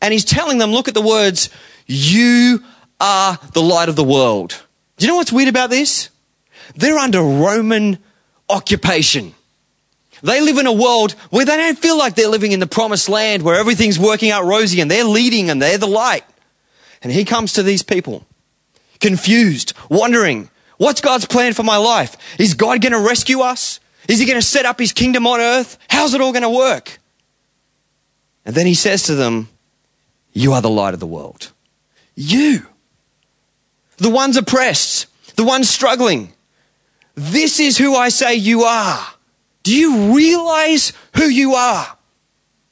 And 0.00 0.12
he's 0.12 0.24
telling 0.24 0.58
them, 0.58 0.72
look 0.72 0.88
at 0.88 0.94
the 0.94 1.00
words, 1.00 1.50
you 1.86 2.64
are 2.98 3.38
the 3.52 3.62
light 3.62 3.88
of 3.88 3.94
the 3.94 4.02
world. 4.02 4.60
Do 4.96 5.06
you 5.06 5.12
know 5.12 5.16
what's 5.18 5.30
weird 5.32 5.48
about 5.48 5.70
this? 5.70 6.10
They're 6.74 6.98
under 6.98 7.20
Roman 7.20 7.98
occupation. 8.48 9.36
They 10.20 10.40
live 10.40 10.58
in 10.58 10.66
a 10.66 10.72
world 10.72 11.12
where 11.30 11.44
they 11.44 11.56
don't 11.56 11.78
feel 11.78 11.96
like 11.96 12.16
they're 12.16 12.26
living 12.26 12.50
in 12.50 12.58
the 12.58 12.66
promised 12.66 13.08
land 13.08 13.44
where 13.44 13.54
everything's 13.54 14.00
working 14.00 14.32
out 14.32 14.46
rosy 14.46 14.80
and 14.80 14.90
they're 14.90 15.04
leading 15.04 15.48
and 15.48 15.62
they're 15.62 15.78
the 15.78 15.86
light. 15.86 16.24
And 17.02 17.12
he 17.12 17.24
comes 17.24 17.52
to 17.52 17.62
these 17.62 17.84
people, 17.84 18.26
confused, 19.02 19.74
wondering, 19.90 20.48
what's 20.78 21.02
God's 21.02 21.26
plan 21.26 21.52
for 21.52 21.62
my 21.62 21.76
life? 21.76 22.16
Is 22.38 22.54
God 22.54 22.80
going 22.80 22.92
to 22.92 23.00
rescue 23.00 23.40
us? 23.40 23.80
Is 24.08 24.18
he 24.18 24.24
going 24.26 24.40
to 24.40 24.46
set 24.46 24.64
up 24.64 24.78
his 24.78 24.92
kingdom 24.92 25.26
on 25.26 25.40
earth? 25.40 25.76
How's 25.88 26.14
it 26.14 26.20
all 26.20 26.32
going 26.32 26.42
to 26.42 26.48
work? 26.48 26.98
And 28.44 28.54
then 28.54 28.66
he 28.66 28.74
says 28.74 29.02
to 29.04 29.14
them, 29.14 29.48
You 30.32 30.52
are 30.54 30.62
the 30.62 30.70
light 30.70 30.94
of 30.94 31.00
the 31.00 31.06
world. 31.06 31.52
You, 32.14 32.66
the 33.98 34.10
ones 34.10 34.36
oppressed, 34.36 35.06
the 35.36 35.44
ones 35.44 35.68
struggling. 35.68 36.32
This 37.14 37.60
is 37.60 37.78
who 37.78 37.94
I 37.94 38.08
say 38.08 38.34
you 38.34 38.62
are. 38.62 39.06
Do 39.62 39.74
you 39.74 40.14
realize 40.14 40.92
who 41.16 41.24
you 41.24 41.54
are? 41.54 41.96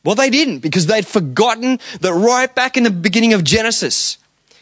Well, 0.05 0.15
they 0.15 0.31
didn't 0.31 0.61
because 0.61 0.87
they'd 0.87 1.07
forgotten 1.07 1.79
that 2.01 2.13
right 2.13 2.53
back 2.53 2.77
in 2.77 2.83
the 2.83 2.91
beginning 2.91 3.33
of 3.35 3.45
Genesis, 3.45 4.19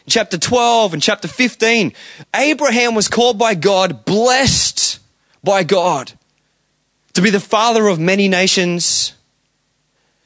chapter 0.09 0.37
12 0.37 0.93
and 0.93 1.01
chapter 1.01 1.27
15, 1.27 1.93
Abraham 2.35 2.95
was 2.95 3.07
called 3.07 3.37
by 3.37 3.55
God, 3.55 4.05
blessed 4.05 4.99
by 5.43 5.63
God, 5.63 6.13
to 7.13 7.21
be 7.21 7.29
the 7.29 7.39
father 7.39 7.87
of 7.87 7.99
many 7.99 8.27
nations 8.27 9.13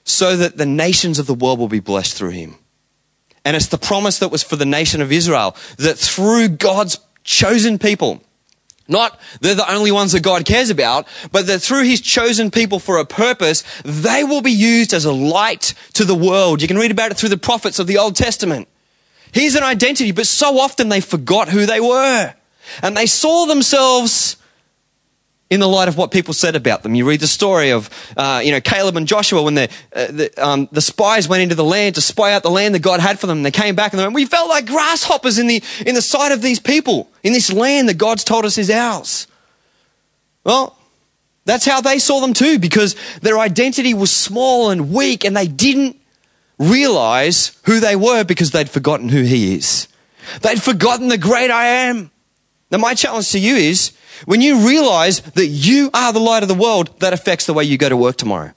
so 0.03 0.35
that 0.37 0.57
the 0.57 0.65
nations 0.65 1.19
of 1.19 1.27
the 1.27 1.33
world 1.33 1.59
will 1.59 1.67
be 1.67 1.79
blessed 1.79 2.15
through 2.15 2.31
him. 2.31 2.55
And 3.45 3.55
it's 3.55 3.67
the 3.67 3.77
promise 3.77 4.19
that 4.19 4.31
was 4.31 4.43
for 4.43 4.55
the 4.55 4.65
nation 4.65 5.01
of 5.01 5.11
Israel 5.11 5.55
that 5.77 5.97
through 5.97 6.49
God's 6.49 6.99
chosen 7.23 7.77
people, 7.77 8.21
not 8.87 9.19
they're 9.39 9.55
the 9.55 9.71
only 9.71 9.91
ones 9.91 10.11
that 10.11 10.23
God 10.23 10.45
cares 10.45 10.69
about, 10.69 11.07
but 11.31 11.47
that 11.47 11.59
through 11.59 11.83
his 11.83 12.01
chosen 12.01 12.51
people 12.51 12.79
for 12.79 12.97
a 12.97 13.05
purpose, 13.05 13.63
they 13.83 14.23
will 14.23 14.41
be 14.41 14.51
used 14.51 14.93
as 14.93 15.05
a 15.05 15.11
light 15.11 15.73
to 15.93 16.05
the 16.05 16.15
world. 16.15 16.61
You 16.61 16.67
can 16.67 16.77
read 16.77 16.91
about 16.91 17.11
it 17.11 17.17
through 17.17 17.29
the 17.29 17.37
prophets 17.37 17.79
of 17.79 17.87
the 17.87 17.97
Old 17.97 18.15
Testament. 18.15 18.67
Here's 19.33 19.55
an 19.55 19.63
identity, 19.63 20.11
but 20.11 20.27
so 20.27 20.59
often 20.59 20.89
they 20.89 21.01
forgot 21.01 21.49
who 21.49 21.65
they 21.65 21.79
were. 21.79 22.33
And 22.81 22.95
they 22.95 23.07
saw 23.07 23.45
themselves 23.45 24.37
in 25.49 25.59
the 25.59 25.67
light 25.67 25.87
of 25.87 25.97
what 25.97 26.11
people 26.11 26.33
said 26.33 26.55
about 26.55 26.81
them. 26.81 26.95
You 26.95 27.07
read 27.07 27.19
the 27.19 27.27
story 27.27 27.71
of, 27.71 27.89
uh, 28.17 28.41
you 28.43 28.51
know, 28.51 28.61
Caleb 28.61 28.97
and 28.97 29.07
Joshua 29.07 29.43
when 29.43 29.53
the, 29.53 29.69
uh, 29.95 30.07
the, 30.07 30.33
um, 30.43 30.67
the, 30.71 30.81
spies 30.81 31.27
went 31.27 31.43
into 31.43 31.53
the 31.53 31.63
land 31.63 31.95
to 31.95 32.01
spy 32.01 32.33
out 32.33 32.41
the 32.41 32.49
land 32.49 32.73
that 32.73 32.81
God 32.81 32.99
had 32.99 33.19
for 33.19 33.27
them. 33.27 33.37
And 33.37 33.45
they 33.45 33.51
came 33.51 33.75
back 33.75 33.93
and 33.93 33.99
they 33.99 34.03
went, 34.03 34.15
we 34.15 34.25
felt 34.25 34.49
like 34.49 34.65
grasshoppers 34.65 35.37
in 35.37 35.47
the, 35.47 35.61
in 35.85 35.93
the 35.93 36.01
sight 36.01 36.31
of 36.31 36.41
these 36.41 36.59
people, 36.59 37.09
in 37.21 37.33
this 37.33 37.53
land 37.53 37.87
that 37.89 37.99
God's 37.99 38.23
told 38.23 38.45
us 38.45 38.57
is 38.57 38.71
ours. 38.71 39.27
Well, 40.43 40.77
that's 41.45 41.65
how 41.65 41.81
they 41.81 41.99
saw 41.99 42.19
them 42.19 42.33
too, 42.33 42.57
because 42.57 42.95
their 43.21 43.37
identity 43.37 43.93
was 43.93 44.11
small 44.11 44.71
and 44.71 44.91
weak 44.91 45.23
and 45.23 45.35
they 45.35 45.47
didn't 45.47 45.97
realize 46.69 47.57
who 47.63 47.79
they 47.79 47.95
were 47.95 48.23
because 48.23 48.51
they'd 48.51 48.69
forgotten 48.69 49.09
who 49.09 49.23
He 49.23 49.55
is. 49.55 49.87
They'd 50.41 50.61
forgotten 50.61 51.07
the 51.07 51.17
great 51.17 51.51
I 51.51 51.65
am. 51.65 52.11
Now, 52.71 52.77
my 52.79 52.93
challenge 52.95 53.31
to 53.31 53.39
you 53.39 53.55
is 53.55 53.93
when 54.25 54.41
you 54.41 54.67
realize 54.67 55.21
that 55.21 55.47
you 55.47 55.89
are 55.93 56.13
the 56.13 56.19
light 56.19 56.43
of 56.43 56.49
the 56.49 56.55
world, 56.55 56.99
that 57.01 57.13
affects 57.13 57.45
the 57.45 57.53
way 57.53 57.63
you 57.63 57.77
go 57.77 57.89
to 57.89 57.97
work 57.97 58.17
tomorrow. 58.17 58.53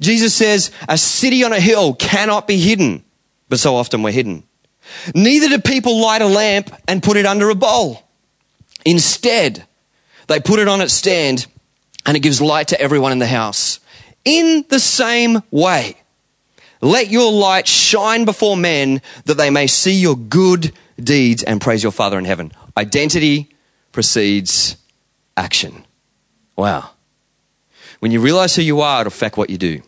Jesus 0.00 0.34
says, 0.34 0.70
a 0.88 0.98
city 0.98 1.44
on 1.44 1.52
a 1.52 1.60
hill 1.60 1.94
cannot 1.94 2.46
be 2.46 2.58
hidden, 2.58 3.04
but 3.48 3.58
so 3.58 3.76
often 3.76 4.02
we're 4.02 4.12
hidden. 4.12 4.44
Neither 5.14 5.48
do 5.48 5.58
people 5.58 6.00
light 6.00 6.22
a 6.22 6.26
lamp 6.26 6.74
and 6.86 7.02
put 7.02 7.16
it 7.16 7.26
under 7.26 7.50
a 7.50 7.54
bowl. 7.54 8.02
Instead, 8.84 9.66
they 10.26 10.40
put 10.40 10.58
it 10.58 10.68
on 10.68 10.80
its 10.80 10.94
stand 10.94 11.46
and 12.06 12.16
it 12.16 12.20
gives 12.20 12.40
light 12.40 12.68
to 12.68 12.80
everyone 12.80 13.12
in 13.12 13.18
the 13.18 13.26
house. 13.26 13.80
In 14.24 14.64
the 14.68 14.80
same 14.80 15.42
way, 15.50 15.96
let 16.80 17.08
your 17.08 17.32
light 17.32 17.66
shine 17.66 18.24
before 18.24 18.56
men 18.56 19.02
that 19.24 19.36
they 19.36 19.50
may 19.50 19.66
see 19.66 19.94
your 19.94 20.16
good 20.16 20.72
deeds 20.98 21.42
and 21.42 21.60
praise 21.60 21.82
your 21.82 21.92
Father 21.92 22.18
in 22.18 22.24
heaven. 22.24 22.52
Identity 22.76 23.50
precedes 23.92 24.76
action. 25.36 25.84
Wow. 26.56 26.90
When 28.00 28.12
you 28.12 28.20
realize 28.20 28.54
who 28.54 28.62
you 28.62 28.80
are, 28.80 29.00
it'll 29.00 29.08
affect 29.08 29.36
what 29.36 29.50
you 29.50 29.58
do. 29.58 29.82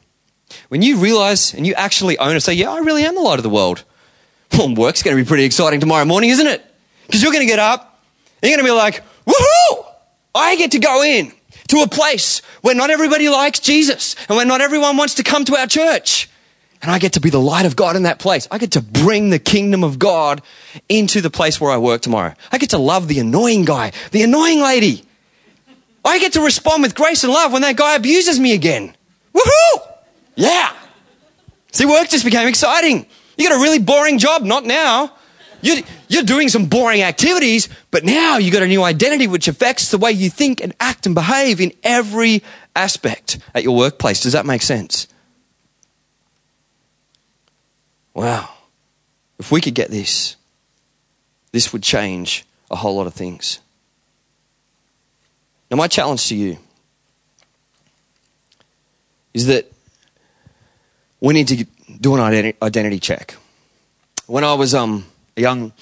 When 0.68 0.83
you 0.83 0.96
realize 0.96 1.55
and 1.55 1.66
you 1.66 1.74
actually 1.74 2.18
own 2.18 2.35
it, 2.35 2.40
say, 2.40 2.55
yeah, 2.55 2.70
I 2.70 2.79
really 2.79 3.05
am 3.05 3.14
the 3.14 3.20
light 3.20 3.38
of 3.38 3.42
the 3.42 3.50
world. 3.50 3.85
Well, 4.59 4.74
work's 4.74 5.05
going 5.05 5.16
to 5.16 5.22
be 5.22 5.26
pretty 5.26 5.44
exciting 5.44 5.79
tomorrow 5.79 6.05
morning, 6.05 6.31
isn't 6.31 6.46
it? 6.46 6.61
Because 7.07 7.22
you're 7.22 7.31
going 7.31 7.46
to 7.46 7.50
get 7.50 7.61
up 7.61 8.03
and 8.42 8.50
you're 8.50 8.59
going 8.59 8.66
to 8.66 8.72
be 8.72 8.76
like, 8.76 9.05
woohoo! 9.24 9.87
I 10.35 10.57
get 10.57 10.72
to 10.72 10.81
go 10.81 11.05
in 11.05 11.33
to 11.68 11.83
a 11.83 11.88
place 11.88 12.42
where 12.61 12.74
not 12.74 12.90
everybody 12.90 13.29
likes 13.29 13.61
Jesus 13.61 14.16
and 14.29 14.37
where 14.37 14.44
not 14.44 14.61
everyone 14.61 14.96
wants 14.96 15.14
to 15.14 15.22
come 15.22 15.44
to 15.44 15.57
our 15.57 15.68
church. 15.68 16.29
And 16.83 16.90
I 16.90 16.99
get 16.99 17.12
to 17.14 17.21
be 17.21 17.31
the 17.31 17.40
light 17.40 17.66
of 17.66 17.77
God 17.77 17.95
in 17.95 18.05
that 18.05 18.19
place. 18.19 18.49
I 18.51 18.59
get 18.59 18.73
to 18.73 18.81
bring 18.81 19.31
the 19.31 19.38
kingdom 19.38 19.85
of 19.85 19.99
God 19.99 20.40
into 20.88 21.21
the 21.21 21.31
place 21.31 21.61
where 21.61 21.71
I 21.71 21.77
work 21.77 22.01
tomorrow. 22.01 22.35
I 22.51 22.59
get 22.59 22.71
to 22.71 22.79
love 22.79 23.07
the 23.07 23.19
annoying 23.19 23.66
guy, 23.66 23.93
the 24.12 24.23
annoying 24.23 24.61
lady, 24.61 25.05
I 26.05 26.19
get 26.19 26.33
to 26.35 26.40
respond 26.40 26.83
with 26.83 26.95
grace 26.95 27.25
and 27.25 27.33
love 27.33 27.53
when 27.53 27.62
that 27.62 27.77
guy 27.77 27.95
abuses 27.95 28.40
me 28.40 28.55
again. 28.55 28.95
Woohoo! 29.35 29.88
Yeah. 30.35 30.73
See, 31.73 31.87
work 31.87 32.09
just 32.09 32.25
became 32.25 32.49
exciting. 32.49 33.07
You 33.37 33.49
got 33.49 33.59
a 33.59 33.62
really 33.62 33.79
boring 33.79 34.19
job, 34.19 34.43
not 34.43 34.64
now. 34.64 35.14
You're, 35.62 35.79
you're 36.09 36.23
doing 36.23 36.49
some 36.49 36.66
boring 36.66 37.03
activities, 37.03 37.69
but 37.90 38.03
now 38.03 38.38
you 38.38 38.51
got 38.51 38.62
a 38.62 38.66
new 38.66 38.83
identity 38.83 39.27
which 39.27 39.47
affects 39.47 39.90
the 39.90 39.99
way 39.99 40.11
you 40.11 40.31
think 40.31 40.62
and 40.62 40.75
act 40.81 41.05
and 41.05 41.14
behave 41.14 41.61
in 41.61 41.73
every 41.83 42.43
aspect 42.75 43.38
at 43.55 43.62
your 43.62 43.77
workplace. 43.77 44.23
Does 44.23 44.33
that 44.33 44.47
make 44.47 44.62
sense? 44.62 45.07
Wow. 48.14 48.49
If 49.38 49.51
we 49.51 49.61
could 49.61 49.75
get 49.75 49.90
this, 49.90 50.37
this 51.53 51.73
would 51.73 51.83
change 51.83 52.44
a 52.70 52.77
whole 52.77 52.96
lot 52.96 53.07
of 53.07 53.14
things. 53.14 53.61
Now, 55.70 55.77
my 55.77 55.88
challenge 55.88 56.27
to 56.29 56.35
you 56.35 56.59
is 59.33 59.46
that 59.46 59.70
we 61.20 61.35
need 61.35 61.49
to 61.49 61.64
do 62.01 62.14
an 62.16 62.55
identity 62.62 62.99
check. 62.99 63.37
When 64.27 64.42
I 64.44 64.55
was 64.55 64.75
um, 64.75 65.07
a 65.37 65.40
young 65.40 65.73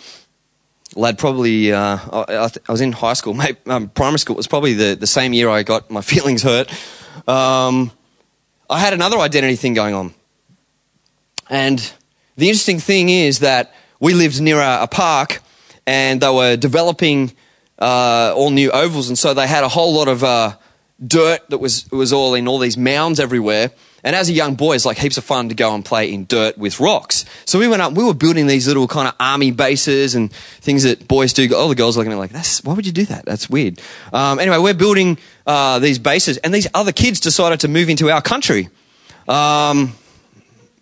lad, 0.95 1.19
probably 1.19 1.73
uh, 1.73 1.99
I, 2.13 2.51
I, 2.69 2.73
was 2.73 2.81
in 2.81 2.93
high 2.93 3.15
school, 3.15 3.35
maybe, 3.43 3.59
um, 3.67 3.89
primary 3.89 4.19
school. 4.19 4.37
It 4.37 4.39
was 4.39 4.47
probably 4.47 4.75
the, 4.75 4.95
the 4.95 5.07
same 5.07 5.33
year 5.33 5.49
I 5.49 5.63
got 5.63 5.91
my 5.91 6.01
feelings 6.13 6.43
hurt. 6.43 6.71
Um, 7.27 7.91
I 8.69 8.79
had 8.79 8.93
another 8.93 9.19
identity 9.19 9.57
thing 9.57 9.75
going 9.75 9.95
on. 9.95 10.15
And 11.49 11.93
the 12.39 12.49
interesting 12.49 12.79
thing 12.79 13.09
is 13.09 13.41
that 13.41 13.75
we 13.99 14.15
lived 14.15 14.41
near 14.41 14.61
a, 14.61 14.85
a 14.85 14.87
park 14.87 15.43
and 15.87 16.21
they 16.21 16.31
were 16.31 16.57
developing 16.57 17.33
uh, 17.81 18.33
all 18.35 18.51
new 18.51 18.71
ovals. 18.71 19.09
And 19.09 19.19
so 19.19 19.35
they 19.35 19.49
had 19.49 19.65
a 19.65 19.69
whole 19.69 19.93
lot 19.93 20.07
of 20.07 20.23
uh, 20.23 20.57
dirt 21.05 21.51
that 21.51 21.59
was, 21.59 21.91
was 21.91 22.13
all 22.13 22.35
in 22.35 22.47
all 22.47 22.61
these 22.61 22.79
mounds 22.79 23.19
everywhere. 23.19 23.73
And 24.05 24.15
as 24.15 24.29
a 24.29 24.33
young 24.33 24.55
boy, 24.55 24.77
it's 24.77 24.85
like 24.85 24.99
heaps 24.99 25.19
of 25.19 25.25
fun 25.25 25.49
to 25.49 25.57
go 25.57 25.75
and 25.75 25.85
play 25.85 26.13
in 26.13 26.27
dirt 26.27 26.57
with 26.57 26.79
rocks. 26.79 27.25
So 27.45 27.59
we 27.59 27.67
went 27.67 27.83
up, 27.83 27.93
we 27.95 28.05
were 28.05 28.15
building 28.15 28.47
these 28.47 28.69
little 28.69 28.87
kind 28.87 29.09
of 29.09 29.15
army 29.19 29.51
bases 29.51 30.15
and 30.15 30.33
things 30.33 30.85
that 30.85 31.09
boys 31.09 31.33
do. 31.33 31.53
All 31.57 31.69
the 31.69 31.75
girls 31.75 31.97
looking 31.97 32.13
at 32.13 32.15
me 32.15 32.21
like, 32.21 32.31
That's, 32.31 32.63
why 32.63 32.75
would 32.75 32.87
you 32.87 32.93
do 32.93 33.05
that? 33.07 33.25
That's 33.25 33.51
weird. 33.51 33.81
Um, 34.13 34.39
anyway, 34.39 34.59
we're 34.59 34.75
building 34.75 35.19
uh, 35.45 35.81
these 35.81 35.99
bases, 35.99 36.37
and 36.39 36.55
these 36.55 36.69
other 36.73 36.93
kids 36.93 37.19
decided 37.19 37.59
to 37.61 37.69
move 37.69 37.89
into 37.89 38.09
our 38.09 38.23
country. 38.23 38.69
Um, 39.27 39.95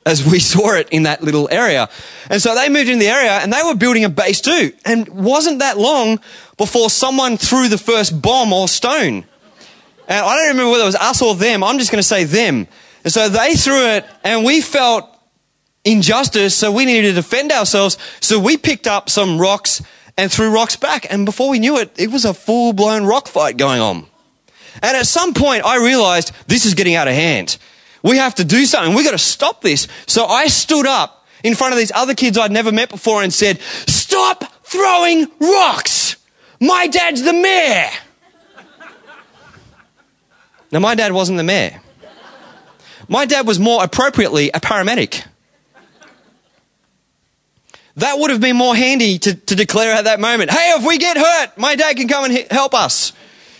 as 0.06 0.24
we 0.24 0.38
saw 0.52 0.74
it 0.74 0.88
in 0.90 1.02
that 1.02 1.22
little 1.22 1.48
area. 1.50 1.90
And 2.30 2.40
so 2.40 2.54
they 2.54 2.70
moved 2.70 2.88
in 2.88 2.98
the 2.98 3.08
area 3.08 3.32
and 3.32 3.52
they 3.52 3.62
were 3.62 3.74
building 3.74 4.04
a 4.04 4.08
base 4.08 4.40
too. 4.40 4.72
And 4.86 5.06
wasn't 5.08 5.58
that 5.58 5.76
long 5.76 6.20
before 6.56 6.88
someone 6.88 7.36
threw 7.36 7.68
the 7.68 7.76
first 7.76 8.22
bomb 8.22 8.52
or 8.52 8.68
stone. 8.68 9.26
And 10.08 10.24
I 10.24 10.36
don't 10.36 10.48
remember 10.48 10.70
whether 10.70 10.84
it 10.84 10.86
was 10.86 10.94
us 10.94 11.20
or 11.20 11.34
them. 11.34 11.62
I'm 11.62 11.78
just 11.78 11.90
going 11.90 11.98
to 11.98 12.08
say 12.08 12.24
them. 12.24 12.68
And 13.04 13.12
so 13.12 13.28
they 13.28 13.54
threw 13.54 13.86
it 13.86 14.06
and 14.24 14.44
we 14.44 14.60
felt 14.60 15.10
injustice. 15.84 16.54
So 16.54 16.72
we 16.72 16.84
needed 16.84 17.08
to 17.08 17.14
defend 17.14 17.52
ourselves. 17.52 17.98
So 18.20 18.38
we 18.38 18.56
picked 18.56 18.86
up 18.86 19.10
some 19.10 19.38
rocks 19.38 19.82
and 20.16 20.30
threw 20.30 20.50
rocks 20.50 20.76
back. 20.76 21.06
And 21.12 21.26
before 21.26 21.50
we 21.50 21.58
knew 21.58 21.78
it, 21.78 21.92
it 21.98 22.10
was 22.10 22.24
a 22.24 22.32
full 22.32 22.72
blown 22.72 23.04
rock 23.04 23.28
fight 23.28 23.56
going 23.56 23.80
on. 23.80 24.06
And 24.82 24.96
at 24.96 25.06
some 25.06 25.34
point 25.34 25.64
I 25.64 25.76
realized 25.78 26.32
this 26.46 26.64
is 26.64 26.74
getting 26.74 26.94
out 26.94 27.08
of 27.08 27.14
hand. 27.14 27.58
We 28.06 28.18
have 28.18 28.36
to 28.36 28.44
do 28.44 28.64
something. 28.66 28.94
We 28.94 29.02
got 29.02 29.10
to 29.10 29.18
stop 29.18 29.62
this. 29.62 29.88
So 30.06 30.26
I 30.26 30.46
stood 30.46 30.86
up 30.86 31.26
in 31.42 31.56
front 31.56 31.72
of 31.72 31.78
these 31.78 31.90
other 31.92 32.14
kids 32.14 32.38
I'd 32.38 32.52
never 32.52 32.70
met 32.70 32.88
before 32.88 33.20
and 33.24 33.34
said, 33.34 33.60
stop 33.60 34.44
throwing 34.62 35.26
rocks. 35.40 36.14
My 36.60 36.86
dad's 36.86 37.22
the 37.22 37.32
mayor. 37.32 37.90
Now, 40.70 40.78
my 40.78 40.94
dad 40.94 41.12
wasn't 41.12 41.38
the 41.38 41.44
mayor. 41.44 41.80
My 43.08 43.24
dad 43.24 43.44
was 43.44 43.58
more 43.58 43.82
appropriately 43.82 44.50
a 44.50 44.60
paramedic. 44.60 45.24
That 47.96 48.20
would 48.20 48.30
have 48.30 48.40
been 48.40 48.56
more 48.56 48.76
handy 48.76 49.18
to, 49.18 49.34
to 49.34 49.56
declare 49.56 49.92
at 49.94 50.04
that 50.04 50.20
moment, 50.20 50.50
hey, 50.52 50.74
if 50.76 50.86
we 50.86 50.98
get 50.98 51.16
hurt, 51.16 51.58
my 51.58 51.74
dad 51.74 51.96
can 51.96 52.06
come 52.06 52.24
and 52.24 52.46
help 52.52 52.72
us. 52.72 53.12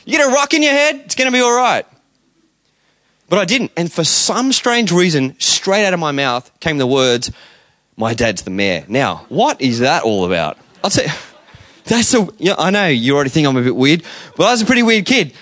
You 0.04 0.18
get 0.18 0.28
a 0.28 0.32
rock 0.32 0.54
in 0.54 0.62
your 0.62 0.72
head, 0.72 1.02
it's 1.04 1.16
going 1.16 1.26
to 1.26 1.32
be 1.32 1.40
all 1.40 1.56
right. 1.56 1.84
But 3.28 3.38
I 3.38 3.44
didn't. 3.44 3.72
And 3.76 3.92
for 3.92 4.04
some 4.04 4.52
strange 4.52 4.92
reason, 4.92 5.38
straight 5.40 5.84
out 5.84 5.94
of 5.94 6.00
my 6.00 6.12
mouth 6.12 6.50
came 6.60 6.78
the 6.78 6.86
words, 6.86 7.30
My 7.96 8.14
dad's 8.14 8.42
the 8.42 8.50
mayor. 8.50 8.84
Now, 8.88 9.26
what 9.28 9.60
is 9.60 9.80
that 9.80 10.04
all 10.04 10.24
about? 10.24 10.58
Tell 10.88 11.04
you, 11.04 11.10
that's 11.84 12.14
a, 12.14 12.28
yeah, 12.38 12.54
I 12.58 12.70
know 12.70 12.86
you 12.86 13.14
already 13.14 13.30
think 13.30 13.46
I'm 13.46 13.56
a 13.56 13.62
bit 13.62 13.74
weird, 13.74 14.02
but 14.36 14.46
I 14.46 14.52
was 14.52 14.62
a 14.62 14.66
pretty 14.66 14.82
weird 14.82 15.06
kid. 15.06 15.32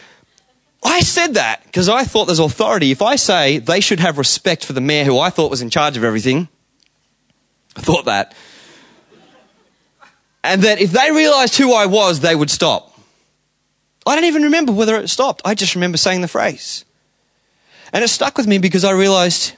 I 0.83 1.01
said 1.01 1.35
that 1.35 1.65
because 1.65 1.89
I 1.89 2.05
thought 2.05 2.27
there's 2.27 2.39
authority. 2.39 2.91
If 2.91 3.01
I 3.01 3.17
say 3.17 3.59
they 3.59 3.81
should 3.81 4.01
have 4.01 4.19
respect 4.19 4.65
for 4.65 4.75
the 4.75 4.83
mayor 4.83 5.05
who 5.05 5.19
I 5.19 5.31
thought 5.31 5.51
was 5.51 5.63
in 5.63 5.71
charge 5.71 5.97
of 5.97 6.05
everything, 6.05 6.49
I 7.77 7.81
thought 7.81 8.05
that. 8.05 8.35
And 10.43 10.63
that 10.63 10.81
if 10.81 10.93
they 10.93 11.11
realized 11.11 11.57
who 11.57 11.73
I 11.73 11.87
was, 11.87 12.21
they 12.21 12.35
would 12.35 12.51
stop. 12.51 12.99
I 14.07 14.15
don't 14.15 14.27
even 14.27 14.43
remember 14.43 14.73
whether 14.73 14.97
it 14.97 15.09
stopped. 15.09 15.41
I 15.45 15.55
just 15.55 15.75
remember 15.75 15.97
saying 15.97 16.21
the 16.21 16.29
phrase. 16.29 16.85
And 17.95 18.03
it 18.03 18.09
stuck 18.09 18.37
with 18.37 18.49
me 18.49 18.59
because 18.59 18.83
I 18.83 18.91
realized 18.91 19.53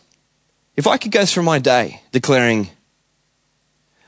if 0.77 0.87
I 0.87 0.99
could 0.99 1.11
go 1.11 1.25
through 1.25 1.45
my 1.45 1.59
day 1.59 2.03
declaring, 2.13 2.69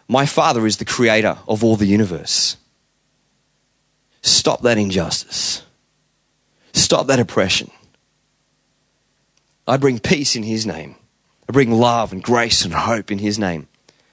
My 0.06 0.26
Father 0.26 0.66
is 0.66 0.76
the 0.76 0.84
creator 0.84 1.38
of 1.48 1.64
all 1.64 1.76
the 1.76 1.86
universe, 1.86 2.58
stop 4.20 4.60
that 4.62 4.76
injustice, 4.76 5.62
stop 6.74 7.06
that 7.06 7.18
oppression. 7.18 7.70
I 9.66 9.78
bring 9.78 9.98
peace 9.98 10.36
in 10.36 10.42
His 10.42 10.66
name, 10.66 10.96
I 11.48 11.52
bring 11.52 11.72
love 11.72 12.12
and 12.12 12.22
grace 12.22 12.66
and 12.66 12.74
hope 12.74 13.10
in 13.10 13.18
His 13.18 13.38
name. 13.38 13.66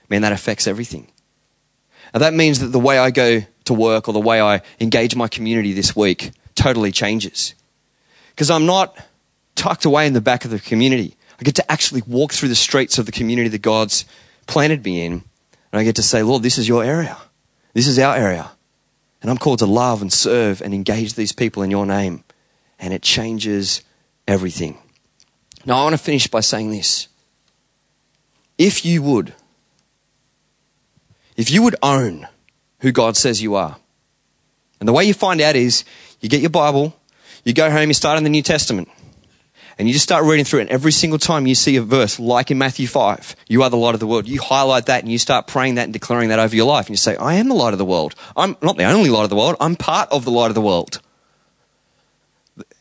Man, 0.07 0.21
that 0.21 0.31
affects 0.31 0.65
everything. 0.65 1.11
And 2.13 2.23
that 2.23 2.33
means 2.33 2.59
that 2.59 2.67
the 2.67 2.79
way 2.79 2.97
I 2.97 3.11
go 3.11 3.41
to 3.65 3.73
work 3.73 4.07
or 4.07 4.13
the 4.13 4.21
way 4.21 4.39
I 4.39 4.61
engage 4.79 5.13
my 5.13 5.27
community 5.27 5.73
this 5.73 5.93
week 5.93 6.31
totally 6.53 6.93
changes. 6.93 7.53
Because 8.29 8.49
I'm 8.49 8.65
not 8.65 8.95
tucked 9.55 9.85
away 9.85 10.05
in 10.05 10.13
the 10.13 10.21
back 10.21 10.45
of 10.45 10.51
the 10.51 10.59
community. 10.59 11.15
I 11.39 11.43
get 11.43 11.55
to 11.55 11.71
actually 11.71 12.03
walk 12.07 12.31
through 12.31 12.49
the 12.49 12.55
streets 12.55 12.97
of 12.97 13.05
the 13.05 13.11
community 13.11 13.49
that 13.49 13.61
God's 13.61 14.05
planted 14.47 14.83
me 14.85 15.05
in. 15.05 15.13
And 15.71 15.79
I 15.79 15.83
get 15.83 15.95
to 15.97 16.03
say, 16.03 16.23
Lord, 16.23 16.43
this 16.43 16.57
is 16.57 16.67
your 16.67 16.83
area. 16.83 17.17
This 17.73 17.87
is 17.87 17.99
our 17.99 18.15
area. 18.15 18.51
And 19.21 19.29
I'm 19.31 19.37
called 19.37 19.59
to 19.59 19.65
love 19.65 20.01
and 20.01 20.13
serve 20.13 20.61
and 20.61 20.73
engage 20.73 21.15
these 21.15 21.31
people 21.31 21.63
in 21.63 21.71
your 21.71 21.85
name. 21.85 22.23
And 22.79 22.93
it 22.93 23.01
changes 23.01 23.81
everything. 24.27 24.77
Now, 25.65 25.79
I 25.79 25.83
want 25.83 25.93
to 25.93 26.03
finish 26.03 26.27
by 26.27 26.41
saying 26.41 26.71
this. 26.71 27.07
If 28.57 28.85
you 28.85 29.01
would, 29.01 29.33
if 31.35 31.51
you 31.51 31.63
would 31.63 31.75
own 31.81 32.27
who 32.79 32.91
God 32.91 33.17
says 33.17 33.41
you 33.41 33.55
are, 33.55 33.77
and 34.79 34.87
the 34.87 34.93
way 34.93 35.03
you 35.03 35.13
find 35.13 35.41
out 35.41 35.55
is 35.55 35.83
you 36.21 36.29
get 36.29 36.41
your 36.41 36.49
Bible, 36.49 36.95
you 37.43 37.53
go 37.53 37.69
home, 37.69 37.87
you 37.87 37.93
start 37.93 38.17
in 38.17 38.23
the 38.23 38.29
New 38.29 38.41
Testament 38.41 38.89
and 39.77 39.87
you 39.87 39.93
just 39.93 40.03
start 40.03 40.23
reading 40.23 40.45
through 40.45 40.59
it, 40.59 40.63
and 40.63 40.71
every 40.71 40.91
single 40.91 41.19
time 41.19 41.47
you 41.47 41.55
see 41.55 41.75
a 41.75 41.81
verse, 41.81 42.19
like 42.19 42.49
in 42.49 42.57
Matthew 42.57 42.87
5, 42.87 43.35
you 43.47 43.63
are 43.63 43.69
the 43.69 43.77
light 43.77 43.93
of 43.93 43.99
the 43.99 44.07
world, 44.07 44.27
you 44.27 44.41
highlight 44.41 44.85
that 44.85 45.03
and 45.03 45.11
you 45.11 45.17
start 45.17 45.47
praying 45.47 45.75
that 45.75 45.83
and 45.83 45.93
declaring 45.93 46.29
that 46.29 46.39
over 46.39 46.55
your 46.55 46.65
life. 46.65 46.85
And 46.87 46.93
you 46.93 46.97
say, 46.97 47.15
I 47.17 47.35
am 47.35 47.49
the 47.49 47.55
light 47.55 47.73
of 47.73 47.77
the 47.77 47.85
world. 47.85 48.15
I'm 48.37 48.55
not 48.61 48.77
the 48.77 48.85
only 48.85 49.09
light 49.09 49.23
of 49.23 49.29
the 49.29 49.35
world, 49.35 49.57
I'm 49.59 49.75
part 49.75 50.09
of 50.11 50.23
the 50.23 50.31
light 50.31 50.47
of 50.47 50.55
the 50.55 50.61
world. 50.61 51.01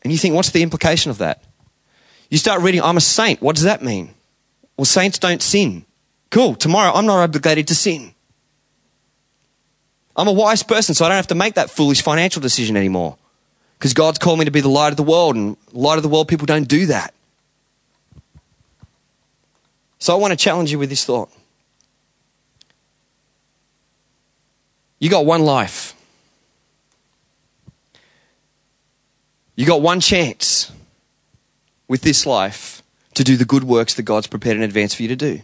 And 0.03 0.11
you 0.11 0.17
think, 0.17 0.35
what's 0.35 0.51
the 0.51 0.63
implication 0.63 1.11
of 1.11 1.17
that? 1.17 1.43
You 2.29 2.37
start 2.37 2.61
reading, 2.61 2.81
I'm 2.81 2.97
a 2.97 3.01
saint. 3.01 3.41
What 3.41 3.55
does 3.55 3.65
that 3.65 3.83
mean? 3.83 4.13
Well, 4.77 4.85
saints 4.85 5.19
don't 5.19 5.41
sin. 5.41 5.85
Cool. 6.31 6.55
Tomorrow, 6.55 6.93
I'm 6.93 7.05
not 7.05 7.21
obligated 7.23 7.67
to 7.69 7.75
sin. 7.75 8.13
I'm 10.15 10.27
a 10.27 10.33
wise 10.33 10.63
person, 10.63 10.95
so 10.95 11.05
I 11.05 11.09
don't 11.09 11.17
have 11.17 11.27
to 11.27 11.35
make 11.35 11.55
that 11.55 11.69
foolish 11.69 12.01
financial 12.01 12.41
decision 12.41 12.77
anymore. 12.77 13.17
Because 13.77 13.93
God's 13.93 14.19
called 14.19 14.39
me 14.39 14.45
to 14.45 14.51
be 14.51 14.61
the 14.61 14.69
light 14.69 14.89
of 14.89 14.97
the 14.97 15.03
world, 15.03 15.35
and 15.35 15.57
light 15.71 15.97
of 15.97 16.03
the 16.03 16.09
world 16.09 16.27
people 16.27 16.45
don't 16.45 16.67
do 16.67 16.85
that. 16.87 17.13
So 19.99 20.13
I 20.13 20.17
want 20.17 20.31
to 20.31 20.37
challenge 20.37 20.71
you 20.71 20.79
with 20.79 20.89
this 20.89 21.03
thought. 21.03 21.29
You 24.99 25.09
got 25.09 25.25
one 25.25 25.41
life. 25.41 25.93
You 29.55 29.65
got 29.65 29.81
one 29.81 29.99
chance 29.99 30.71
with 31.87 32.01
this 32.01 32.25
life 32.25 32.81
to 33.13 33.23
do 33.23 33.37
the 33.37 33.45
good 33.45 33.63
works 33.63 33.93
that 33.93 34.03
God's 34.03 34.27
prepared 34.27 34.57
in 34.57 34.63
advance 34.63 34.93
for 34.93 35.03
you 35.03 35.07
to 35.07 35.15
do. 35.15 35.41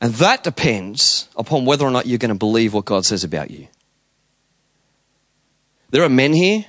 And 0.00 0.14
that 0.14 0.42
depends 0.42 1.28
upon 1.36 1.64
whether 1.64 1.84
or 1.84 1.90
not 1.90 2.06
you're 2.06 2.18
going 2.18 2.30
to 2.30 2.34
believe 2.34 2.74
what 2.74 2.84
God 2.84 3.04
says 3.04 3.22
about 3.22 3.50
you. 3.50 3.68
There 5.90 6.02
are 6.02 6.08
men 6.08 6.32
here 6.32 6.64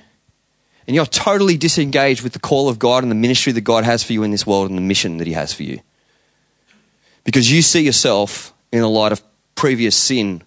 and 0.86 0.94
you're 0.94 1.06
totally 1.06 1.56
disengaged 1.56 2.22
with 2.22 2.32
the 2.32 2.38
call 2.38 2.68
of 2.68 2.78
God 2.78 3.02
and 3.02 3.10
the 3.10 3.16
ministry 3.16 3.52
that 3.52 3.62
God 3.62 3.84
has 3.84 4.02
for 4.02 4.12
you 4.12 4.22
in 4.22 4.30
this 4.30 4.46
world 4.46 4.68
and 4.68 4.76
the 4.76 4.82
mission 4.82 5.16
that 5.18 5.26
He 5.26 5.32
has 5.32 5.52
for 5.52 5.62
you. 5.62 5.80
Because 7.24 7.50
you 7.50 7.62
see 7.62 7.82
yourself 7.82 8.52
in 8.70 8.80
the 8.80 8.88
light 8.88 9.12
of 9.12 9.22
previous 9.54 9.96
sin 9.96 10.42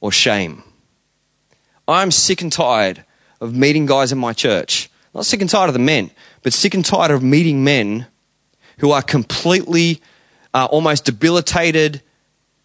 or 0.00 0.10
shame. 0.10 0.62
I'm 1.86 2.10
sick 2.10 2.40
and 2.40 2.50
tired 2.50 3.04
of 3.40 3.54
meeting 3.54 3.86
guys 3.86 4.12
in 4.12 4.18
my 4.18 4.32
church 4.32 4.88
Not 5.14 5.26
sick 5.26 5.40
and 5.40 5.50
tired 5.50 5.68
of 5.68 5.74
the 5.74 5.80
men, 5.80 6.10
but 6.42 6.54
sick 6.54 6.74
and 6.74 6.84
tired 6.84 7.10
of 7.10 7.22
meeting 7.22 7.62
men 7.62 8.06
who 8.78 8.92
are 8.92 9.02
completely, 9.02 10.00
uh, 10.54 10.66
almost 10.70 11.04
debilitated, 11.04 12.00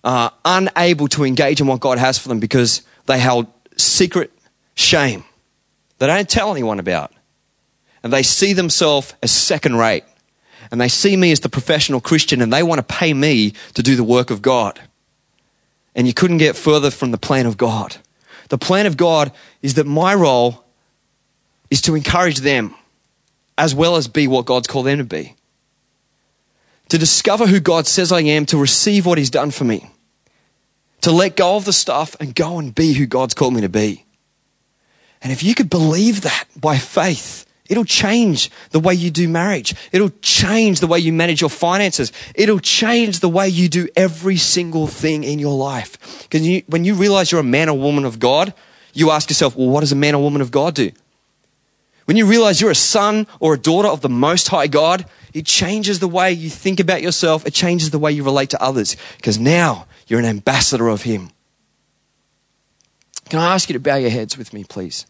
uh, 0.03 0.29
unable 0.45 1.09
to 1.09 1.25
engage 1.25 1.59
in 1.59 1.67
what 1.67 1.81
God 1.81 1.97
has 1.97 2.17
for 2.17 2.29
them 2.29 2.39
because 2.39 2.83
they 3.05 3.19
held 3.19 3.47
secret 3.75 4.31
shame 4.75 5.25
they 5.99 6.07
don't 6.07 6.29
tell 6.29 6.51
anyone 6.51 6.79
about. 6.79 7.11
And 8.07 8.13
they 8.13 8.23
see 8.23 8.53
themselves 8.53 9.13
as 9.21 9.33
second 9.33 9.75
rate. 9.75 10.05
And 10.71 10.79
they 10.79 10.87
see 10.87 11.17
me 11.17 11.33
as 11.33 11.41
the 11.41 11.49
professional 11.49 11.99
Christian 11.99 12.41
and 12.41 12.53
they 12.53 12.63
want 12.63 12.79
to 12.79 12.95
pay 12.95 13.13
me 13.13 13.51
to 13.73 13.83
do 13.83 13.97
the 13.97 14.03
work 14.05 14.29
of 14.29 14.41
God. 14.41 14.79
And 15.93 16.07
you 16.07 16.13
couldn't 16.13 16.37
get 16.37 16.55
further 16.55 16.89
from 16.89 17.11
the 17.11 17.17
plan 17.17 17.45
of 17.45 17.57
God. 17.57 17.97
The 18.47 18.57
plan 18.57 18.85
of 18.85 18.95
God 18.95 19.33
is 19.61 19.73
that 19.73 19.85
my 19.85 20.15
role 20.15 20.63
is 21.69 21.81
to 21.81 21.95
encourage 21.95 22.37
them 22.37 22.73
as 23.57 23.75
well 23.75 23.97
as 23.97 24.07
be 24.07 24.25
what 24.25 24.45
God's 24.45 24.67
called 24.67 24.85
them 24.85 24.99
to 24.99 25.03
be. 25.03 25.35
To 26.87 26.97
discover 26.97 27.45
who 27.45 27.59
God 27.59 27.87
says 27.87 28.13
I 28.13 28.21
am, 28.21 28.45
to 28.45 28.57
receive 28.57 29.05
what 29.05 29.17
He's 29.17 29.29
done 29.29 29.51
for 29.51 29.65
me, 29.65 29.91
to 31.01 31.11
let 31.11 31.35
go 31.35 31.57
of 31.57 31.65
the 31.65 31.73
stuff 31.73 32.15
and 32.21 32.33
go 32.33 32.57
and 32.57 32.73
be 32.73 32.93
who 32.93 33.05
God's 33.05 33.33
called 33.33 33.53
me 33.53 33.59
to 33.59 33.67
be. 33.67 34.05
And 35.21 35.33
if 35.33 35.43
you 35.43 35.53
could 35.55 35.69
believe 35.69 36.21
that 36.21 36.45
by 36.55 36.77
faith, 36.77 37.43
it'll 37.69 37.85
change 37.85 38.49
the 38.71 38.79
way 38.79 38.93
you 38.93 39.11
do 39.11 39.27
marriage. 39.27 39.75
It'll 39.91 40.11
change 40.21 40.79
the 40.79 40.87
way 40.87 40.99
you 40.99 41.13
manage 41.13 41.41
your 41.41 41.49
finances. 41.49 42.11
It'll 42.35 42.59
change 42.59 43.19
the 43.19 43.29
way 43.29 43.49
you 43.49 43.69
do 43.69 43.87
every 43.95 44.37
single 44.37 44.87
thing 44.87 45.23
in 45.23 45.39
your 45.39 45.55
life. 45.55 46.23
Because 46.23 46.47
you, 46.47 46.63
when 46.67 46.83
you 46.83 46.95
realize 46.95 47.31
you're 47.31 47.41
a 47.41 47.43
man 47.43 47.69
or 47.69 47.77
woman 47.77 48.05
of 48.05 48.19
God, 48.19 48.53
you 48.93 49.11
ask 49.11 49.29
yourself, 49.29 49.55
well, 49.55 49.69
what 49.69 49.81
does 49.81 49.91
a 49.91 49.95
man 49.95 50.15
or 50.15 50.21
woman 50.21 50.41
of 50.41 50.51
God 50.51 50.75
do? 50.75 50.91
When 52.05 52.15
you 52.15 52.25
realize 52.25 52.61
you're 52.61 52.71
a 52.71 52.75
son 52.75 53.27
or 53.39 53.53
a 53.53 53.59
daughter 53.59 53.89
of 53.89 53.99
the 54.01 54.09
Most 54.09 54.47
High 54.47 54.67
God, 54.67 55.05
it 55.33 55.45
changes 55.45 55.99
the 55.99 56.07
way 56.07 56.31
you 56.31 56.49
think 56.49 56.79
about 56.79 57.01
yourself. 57.01 57.45
It 57.45 57.53
changes 57.53 57.91
the 57.91 57.99
way 57.99 58.13
you 58.13 58.23
relate 58.23 58.49
to 58.51 58.63
others 58.63 58.95
because 59.17 59.37
now 59.37 59.87
you're 60.07 60.19
an 60.19 60.25
ambassador 60.25 60.87
of 60.87 61.03
Him. 61.03 61.31
Can 63.29 63.39
I 63.39 63.53
ask 63.53 63.67
you 63.67 63.73
to 63.73 63.79
bow 63.79 63.97
your 63.97 64.09
heads 64.09 64.37
with 64.37 64.53
me, 64.53 64.63
please? 64.63 65.05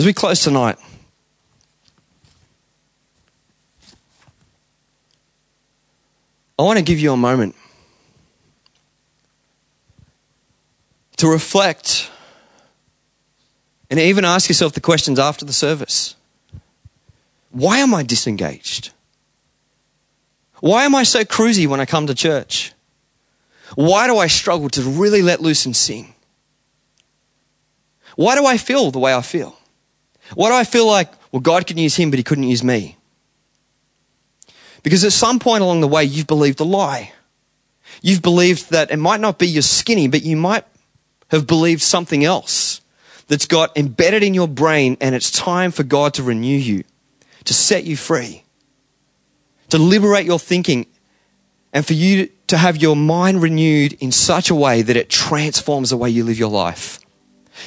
As 0.00 0.06
we 0.06 0.14
close 0.14 0.42
tonight, 0.42 0.78
I 6.58 6.62
want 6.62 6.78
to 6.78 6.82
give 6.82 6.98
you 6.98 7.12
a 7.12 7.18
moment 7.18 7.54
to 11.18 11.30
reflect 11.30 12.10
and 13.90 14.00
even 14.00 14.24
ask 14.24 14.48
yourself 14.48 14.72
the 14.72 14.80
questions 14.80 15.18
after 15.18 15.44
the 15.44 15.52
service. 15.52 16.16
Why 17.50 17.80
am 17.80 17.92
I 17.92 18.02
disengaged? 18.02 18.92
Why 20.60 20.86
am 20.86 20.94
I 20.94 21.02
so 21.02 21.24
cruisy 21.24 21.66
when 21.66 21.78
I 21.78 21.84
come 21.84 22.06
to 22.06 22.14
church? 22.14 22.72
Why 23.74 24.06
do 24.06 24.16
I 24.16 24.28
struggle 24.28 24.70
to 24.70 24.80
really 24.80 25.20
let 25.20 25.42
loose 25.42 25.66
and 25.66 25.76
sing? 25.76 26.14
Why 28.16 28.34
do 28.34 28.46
I 28.46 28.56
feel 28.56 28.90
the 28.90 28.98
way 28.98 29.14
I 29.14 29.20
feel? 29.20 29.59
Why 30.34 30.48
do 30.48 30.54
I 30.54 30.64
feel 30.64 30.86
like, 30.86 31.12
well, 31.32 31.40
God 31.40 31.66
can 31.66 31.78
use 31.78 31.96
him, 31.96 32.10
but 32.10 32.18
he 32.18 32.22
couldn't 32.22 32.44
use 32.44 32.62
me? 32.62 32.96
Because 34.82 35.04
at 35.04 35.12
some 35.12 35.38
point 35.38 35.62
along 35.62 35.80
the 35.80 35.88
way, 35.88 36.04
you've 36.04 36.26
believed 36.26 36.60
a 36.60 36.64
lie. 36.64 37.12
You've 38.02 38.22
believed 38.22 38.70
that 38.70 38.90
it 38.90 38.96
might 38.96 39.20
not 39.20 39.38
be 39.38 39.46
your 39.46 39.62
skinny, 39.62 40.08
but 40.08 40.22
you 40.22 40.36
might 40.36 40.64
have 41.28 41.46
believed 41.46 41.82
something 41.82 42.24
else 42.24 42.80
that's 43.28 43.46
got 43.46 43.76
embedded 43.76 44.22
in 44.22 44.34
your 44.34 44.48
brain, 44.48 44.96
and 45.00 45.14
it's 45.14 45.30
time 45.30 45.70
for 45.70 45.82
God 45.82 46.14
to 46.14 46.22
renew 46.22 46.56
you, 46.56 46.84
to 47.44 47.54
set 47.54 47.84
you 47.84 47.96
free, 47.96 48.44
to 49.68 49.78
liberate 49.78 50.26
your 50.26 50.38
thinking, 50.38 50.86
and 51.72 51.86
for 51.86 51.92
you 51.92 52.28
to 52.48 52.56
have 52.56 52.76
your 52.76 52.96
mind 52.96 53.42
renewed 53.42 53.92
in 53.94 54.10
such 54.10 54.50
a 54.50 54.54
way 54.54 54.82
that 54.82 54.96
it 54.96 55.08
transforms 55.08 55.90
the 55.90 55.96
way 55.96 56.10
you 56.10 56.24
live 56.24 56.38
your 56.38 56.50
life. 56.50 56.98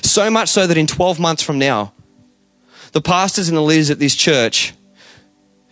So 0.02 0.30
much 0.30 0.50
so 0.50 0.68
that 0.68 0.78
in 0.78 0.88
12 0.88 1.20
months 1.20 1.44
from 1.44 1.58
now, 1.60 1.94
the 2.94 3.02
pastors 3.02 3.50
and 3.50 3.58
the 3.58 3.62
leaders 3.62 3.90
at 3.90 4.00
this 4.00 4.16
church 4.16 4.74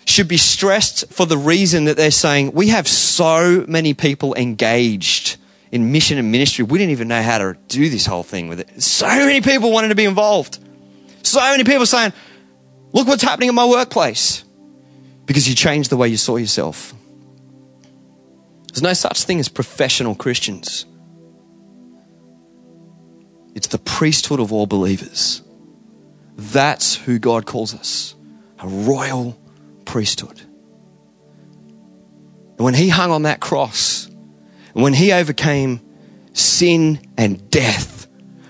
should 0.06 0.28
be 0.28 0.38
stressed 0.38 1.12
for 1.14 1.26
the 1.26 1.38
reason 1.38 1.86
that 1.86 1.96
they're 1.96 2.12
saying, 2.12 2.52
we 2.52 2.70
have 2.70 2.88
so 2.88 3.64
many 3.68 3.94
people 3.94 4.36
engaged 4.36 5.38
in 5.72 5.92
mission 5.92 6.18
and 6.18 6.32
ministry. 6.32 6.66
We 6.66 6.80
didn't 6.80 6.92
even 6.92 7.08
know 7.08 7.22
how 7.22 7.38
to 7.38 7.56
do 7.68 7.90
this 7.90 8.06
whole 8.06 8.24
thing 8.24 8.50
with 8.50 8.60
it. 8.60 8.82
So 8.82 9.08
many 9.08 9.42
people 9.42 9.72
wanted 9.72 9.90
to 9.90 9.96
be 9.96 10.06
involved. 10.06 10.60
So 11.24 11.40
many 11.40 11.64
people 11.64 11.86
saying, 11.86 12.12
look 12.92 13.08
what's 13.08 13.24
happening 13.24 13.50
in 13.50 13.56
my 13.56 13.66
workplace. 13.66 14.44
Because 15.26 15.48
you 15.48 15.56
changed 15.56 15.92
the 15.92 15.98
way 15.98 16.10
you 16.10 16.18
saw 16.18 16.36
yourself. 16.36 16.94
There's 18.74 18.82
no 18.82 18.94
such 18.94 19.24
thing 19.24 19.40
as 19.40 19.48
professional 19.48 20.16
Christians. 20.16 20.86
It's 23.54 23.68
the 23.68 23.78
priesthood 23.78 24.40
of 24.40 24.52
all 24.52 24.66
believers. 24.66 25.44
That's 26.36 26.96
who 26.96 27.20
God 27.20 27.46
calls 27.46 27.74
us 27.74 28.16
a 28.60 28.68
royal 28.68 29.40
priesthood. 29.86 30.42
And 32.58 32.60
when 32.60 32.74
He 32.74 32.90
hung 32.90 33.12
on 33.12 33.24
that 33.24 33.40
cross, 33.40 34.08
and 34.08 34.84
when 34.84 34.94
He 34.94 35.12
overcame 35.12 35.82
sin 36.34 37.02
and 37.18 37.50
death 37.50 38.08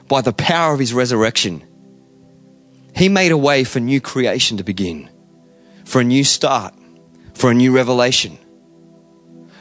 by 0.07 0.21
the 0.21 0.33
power 0.33 0.73
of 0.73 0.79
His 0.79 0.93
resurrection, 0.93 1.63
He 2.95 3.09
made 3.09 3.31
a 3.31 3.37
way 3.37 3.63
for 3.63 3.79
new 3.79 4.01
creation 4.01 4.57
to 4.57 4.63
begin, 4.63 5.09
for 5.85 6.01
a 6.01 6.03
new 6.03 6.23
start, 6.23 6.73
for 7.33 7.49
a 7.49 7.53
new 7.53 7.73
revelation. 7.73 8.37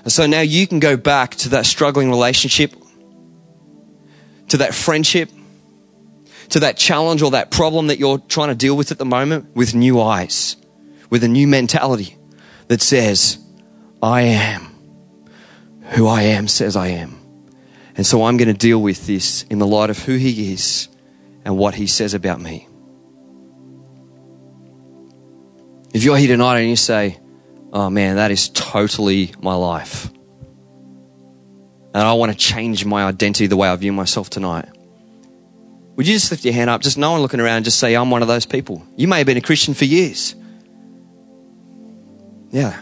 And 0.03 0.13
so 0.13 0.27
now 0.27 0.41
you 0.41 0.67
can 0.67 0.81
go 0.81 0.97
back 0.97 1.37
to 1.37 1.51
that 1.51 1.67
struggling 1.67 2.11
relationship, 2.11 2.75
to 4.49 4.57
that 4.57 4.75
friendship, 4.75 5.31
to 6.51 6.61
that 6.61 6.77
challenge 6.77 7.23
or 7.23 7.33
that 7.33 7.51
problem 7.51 7.89
that 7.89 7.99
you're 7.99 8.19
trying 8.19 8.49
to 8.49 8.55
deal 8.55 8.77
with 8.77 8.93
at 8.93 8.99
the 8.99 9.05
moment 9.05 9.55
with 9.55 9.75
new 9.75 10.01
eyes, 10.01 10.57
with 11.09 11.25
a 11.25 11.29
new 11.29 11.47
mentality 11.47 12.17
that 12.69 12.83
says, 12.83 13.39
I 14.03 14.23
am 14.23 14.71
who 15.91 16.07
I 16.07 16.23
am 16.23 16.49
says 16.49 16.77
I 16.77 16.89
am. 16.89 17.19
And 17.97 18.07
so 18.07 18.25
I'm 18.25 18.37
going 18.37 18.49
to 18.49 18.55
deal 18.55 18.81
with 18.81 19.07
this 19.07 19.43
in 19.45 19.59
the 19.59 19.67
light 19.67 19.91
of 19.91 19.99
who 19.99 20.17
He 20.17 20.53
is 20.53 20.89
and 21.45 21.59
what 21.59 21.75
He 21.75 21.87
says 21.87 22.15
about 22.15 22.41
me. 22.41 22.67
If 25.93 26.05
you're 26.05 26.17
here 26.17 26.29
tonight 26.29 26.61
and 26.61 26.71
you 26.71 26.77
say, 26.77 27.19
oh 27.73 27.91
man, 27.91 28.17
that 28.17 28.31
is 28.31 28.49
totally 28.51 29.33
my 29.41 29.55
life. 29.55 30.09
And 31.93 32.05
I 32.05 32.13
want 32.13 32.31
to 32.31 32.39
change 32.39 32.85
my 32.85 33.05
identity 33.05 33.49
the 33.49 33.57
way 33.57 33.69
I 33.69 33.75
view 33.75 33.93
myself 33.93 34.31
tonight. 34.31 34.69
Would 35.97 36.07
you 36.07 36.15
just 36.15 36.31
lift 36.31 36.45
your 36.45 36.55
hand 36.55 36.71
up? 36.71 36.81
Just 36.81 36.99
no 36.99 37.13
one 37.13 37.21
looking 37.21 37.41
around, 37.41 37.65
just 37.65 37.79
say, 37.79 37.95
I'm 37.95 38.11
one 38.11 38.23
of 38.23 38.29
those 38.29 38.47
people. 38.47 38.83
You 38.97 39.09
may 39.09 39.19
have 39.19 39.27
been 39.27 39.37
a 39.37 39.43
Christian 39.43 39.75
for 39.75 39.85
years. 39.85 40.35
Yeah. 42.51 42.81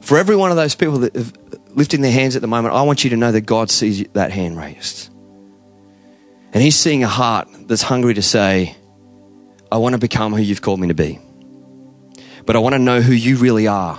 For 0.00 0.16
every 0.18 0.36
one 0.36 0.50
of 0.50 0.56
those 0.56 0.74
people 0.74 0.98
that 0.98 1.16
are 1.16 1.58
lifting 1.70 2.00
their 2.00 2.12
hands 2.12 2.36
at 2.36 2.42
the 2.42 2.48
moment, 2.48 2.74
I 2.74 2.82
want 2.82 3.04
you 3.04 3.10
to 3.10 3.16
know 3.16 3.32
that 3.32 3.42
God 3.42 3.70
sees 3.70 4.04
that 4.12 4.30
hand 4.30 4.56
raised. 4.56 5.10
And 6.52 6.62
He's 6.62 6.76
seeing 6.76 7.04
a 7.04 7.08
heart 7.08 7.48
that's 7.66 7.82
hungry 7.82 8.14
to 8.14 8.22
say, 8.22 8.76
I 9.70 9.78
want 9.78 9.94
to 9.94 9.98
become 9.98 10.34
who 10.34 10.42
you've 10.42 10.62
called 10.62 10.80
me 10.80 10.88
to 10.88 10.94
be 10.94 11.20
but 12.46 12.56
I 12.56 12.58
want 12.58 12.74
to 12.74 12.78
know 12.78 13.00
who 13.00 13.12
you 13.12 13.36
really 13.36 13.66
are 13.66 13.98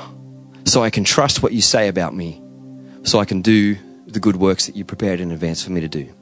so 0.65 0.83
I 0.83 0.89
can 0.89 1.03
trust 1.03 1.41
what 1.41 1.53
you 1.53 1.61
say 1.61 1.87
about 1.87 2.13
me, 2.13 2.41
so 3.03 3.19
I 3.19 3.25
can 3.25 3.41
do 3.41 3.77
the 4.07 4.19
good 4.19 4.35
works 4.35 4.65
that 4.65 4.75
you 4.75 4.85
prepared 4.85 5.19
in 5.19 5.31
advance 5.31 5.63
for 5.63 5.71
me 5.71 5.81
to 5.81 5.87
do. 5.87 6.13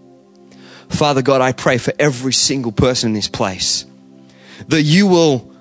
Father 0.89 1.21
God, 1.21 1.41
I 1.41 1.53
pray 1.53 1.77
for 1.77 1.93
every 1.97 2.33
single 2.33 2.71
person 2.71 3.09
in 3.09 3.13
this 3.13 3.27
place 3.27 3.85
that 4.67 4.81
you 4.81 5.07
will 5.07 5.53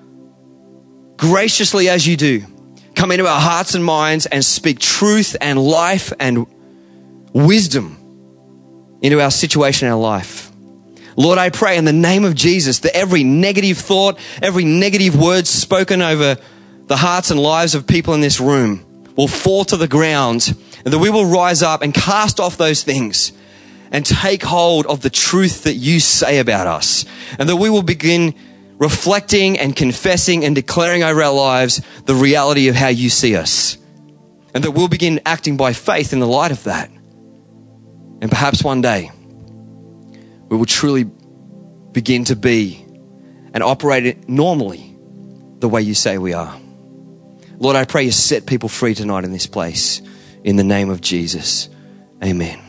graciously, 1.17 1.89
as 1.89 2.07
you 2.07 2.17
do, 2.17 2.43
come 2.95 3.13
into 3.13 3.27
our 3.27 3.41
hearts 3.41 3.75
and 3.75 3.85
minds 3.85 4.27
and 4.27 4.45
speak 4.45 4.79
truth 4.81 5.37
and 5.41 5.63
life 5.63 6.13
and 6.19 6.47
wisdom 7.33 7.97
into 9.01 9.21
our 9.21 9.31
situation 9.31 9.87
our 9.89 9.99
life. 9.99 10.51
Lord, 11.17 11.39
I 11.39 11.51
pray 11.51 11.77
in 11.77 11.85
the 11.85 11.93
name 11.93 12.25
of 12.25 12.35
Jesus 12.35 12.81
that 12.81 12.97
every 12.97 13.25
negative 13.25 13.79
thought, 13.79 14.19
every 14.41 14.65
negative 14.65 15.17
word 15.21 15.47
spoken 15.47 16.01
over 16.01 16.37
the 16.87 16.97
hearts 16.97 17.31
and 17.31 17.41
lives 17.41 17.75
of 17.75 17.87
people 17.87 18.15
in 18.15 18.21
this 18.21 18.41
room 18.41 19.05
will 19.17 19.29
fall 19.29 19.65
to 19.67 19.77
the 19.77 19.89
ground 19.89 20.55
and 20.85 20.95
that 20.95 20.99
we 20.99 21.11
will 21.11 21.27
rise 21.27 21.63
up 21.63 21.83
and 21.83 21.93
cast 21.93 22.41
off 22.41 22.57
those 22.57 22.83
things 22.83 23.33
and 23.91 24.05
take 24.05 24.43
hold 24.43 24.87
of 24.87 25.01
the 25.01 25.11
truth 25.11 25.65
that 25.65 25.75
you 25.75 26.01
say 26.01 26.39
about 26.39 26.67
us 26.67 27.05
and 27.39 27.49
that 27.49 27.57
we 27.57 27.71
will 27.71 27.83
begin 27.83 28.35
reflecting 28.79 29.59
and 29.59 29.75
confessing 29.75 30.45
and 30.45 30.55
declaring 30.55 31.03
over 31.03 31.23
our 31.23 31.33
lives 31.33 31.83
the 32.05 32.15
reality 32.15 32.69
of 32.69 32.75
how 32.75 32.89
you 32.89 33.11
see 33.11 33.37
us 33.37 33.77
and 34.55 34.65
that 34.65 34.71
we'll 34.71 34.89
begin 34.89 35.21
acting 35.27 35.57
by 35.57 35.73
faith 35.73 36.13
in 36.13 36.21
the 36.21 36.27
light 36.27 36.51
of 36.51 36.65
that. 36.65 36.91
And 38.21 38.31
perhaps 38.31 38.63
one 38.63 38.81
day 38.81 39.11
we 40.49 40.57
will 40.57 40.67
truly 40.67 41.05
begin 41.93 42.25
to 42.25 42.37
be 42.37 42.85
and 43.53 43.63
operate 43.63 44.29
normally 44.29 44.97
the 45.59 45.69
way 45.69 45.83
you 45.83 45.95
say 45.95 46.19
we 46.19 46.33
are. 46.33 46.59
Lord, 47.59 47.77
I 47.77 47.85
pray 47.85 48.05
you 48.05 48.13
set 48.13 48.47
people 48.47 48.69
free 48.69 48.95
tonight 48.95 49.25
in 49.25 49.33
this 49.33 49.47
place. 49.47 50.01
In 50.45 50.57
the 50.57 50.65
name 50.65 50.91
of 50.91 51.01
Jesus. 51.01 51.69
Amen. 52.23 52.68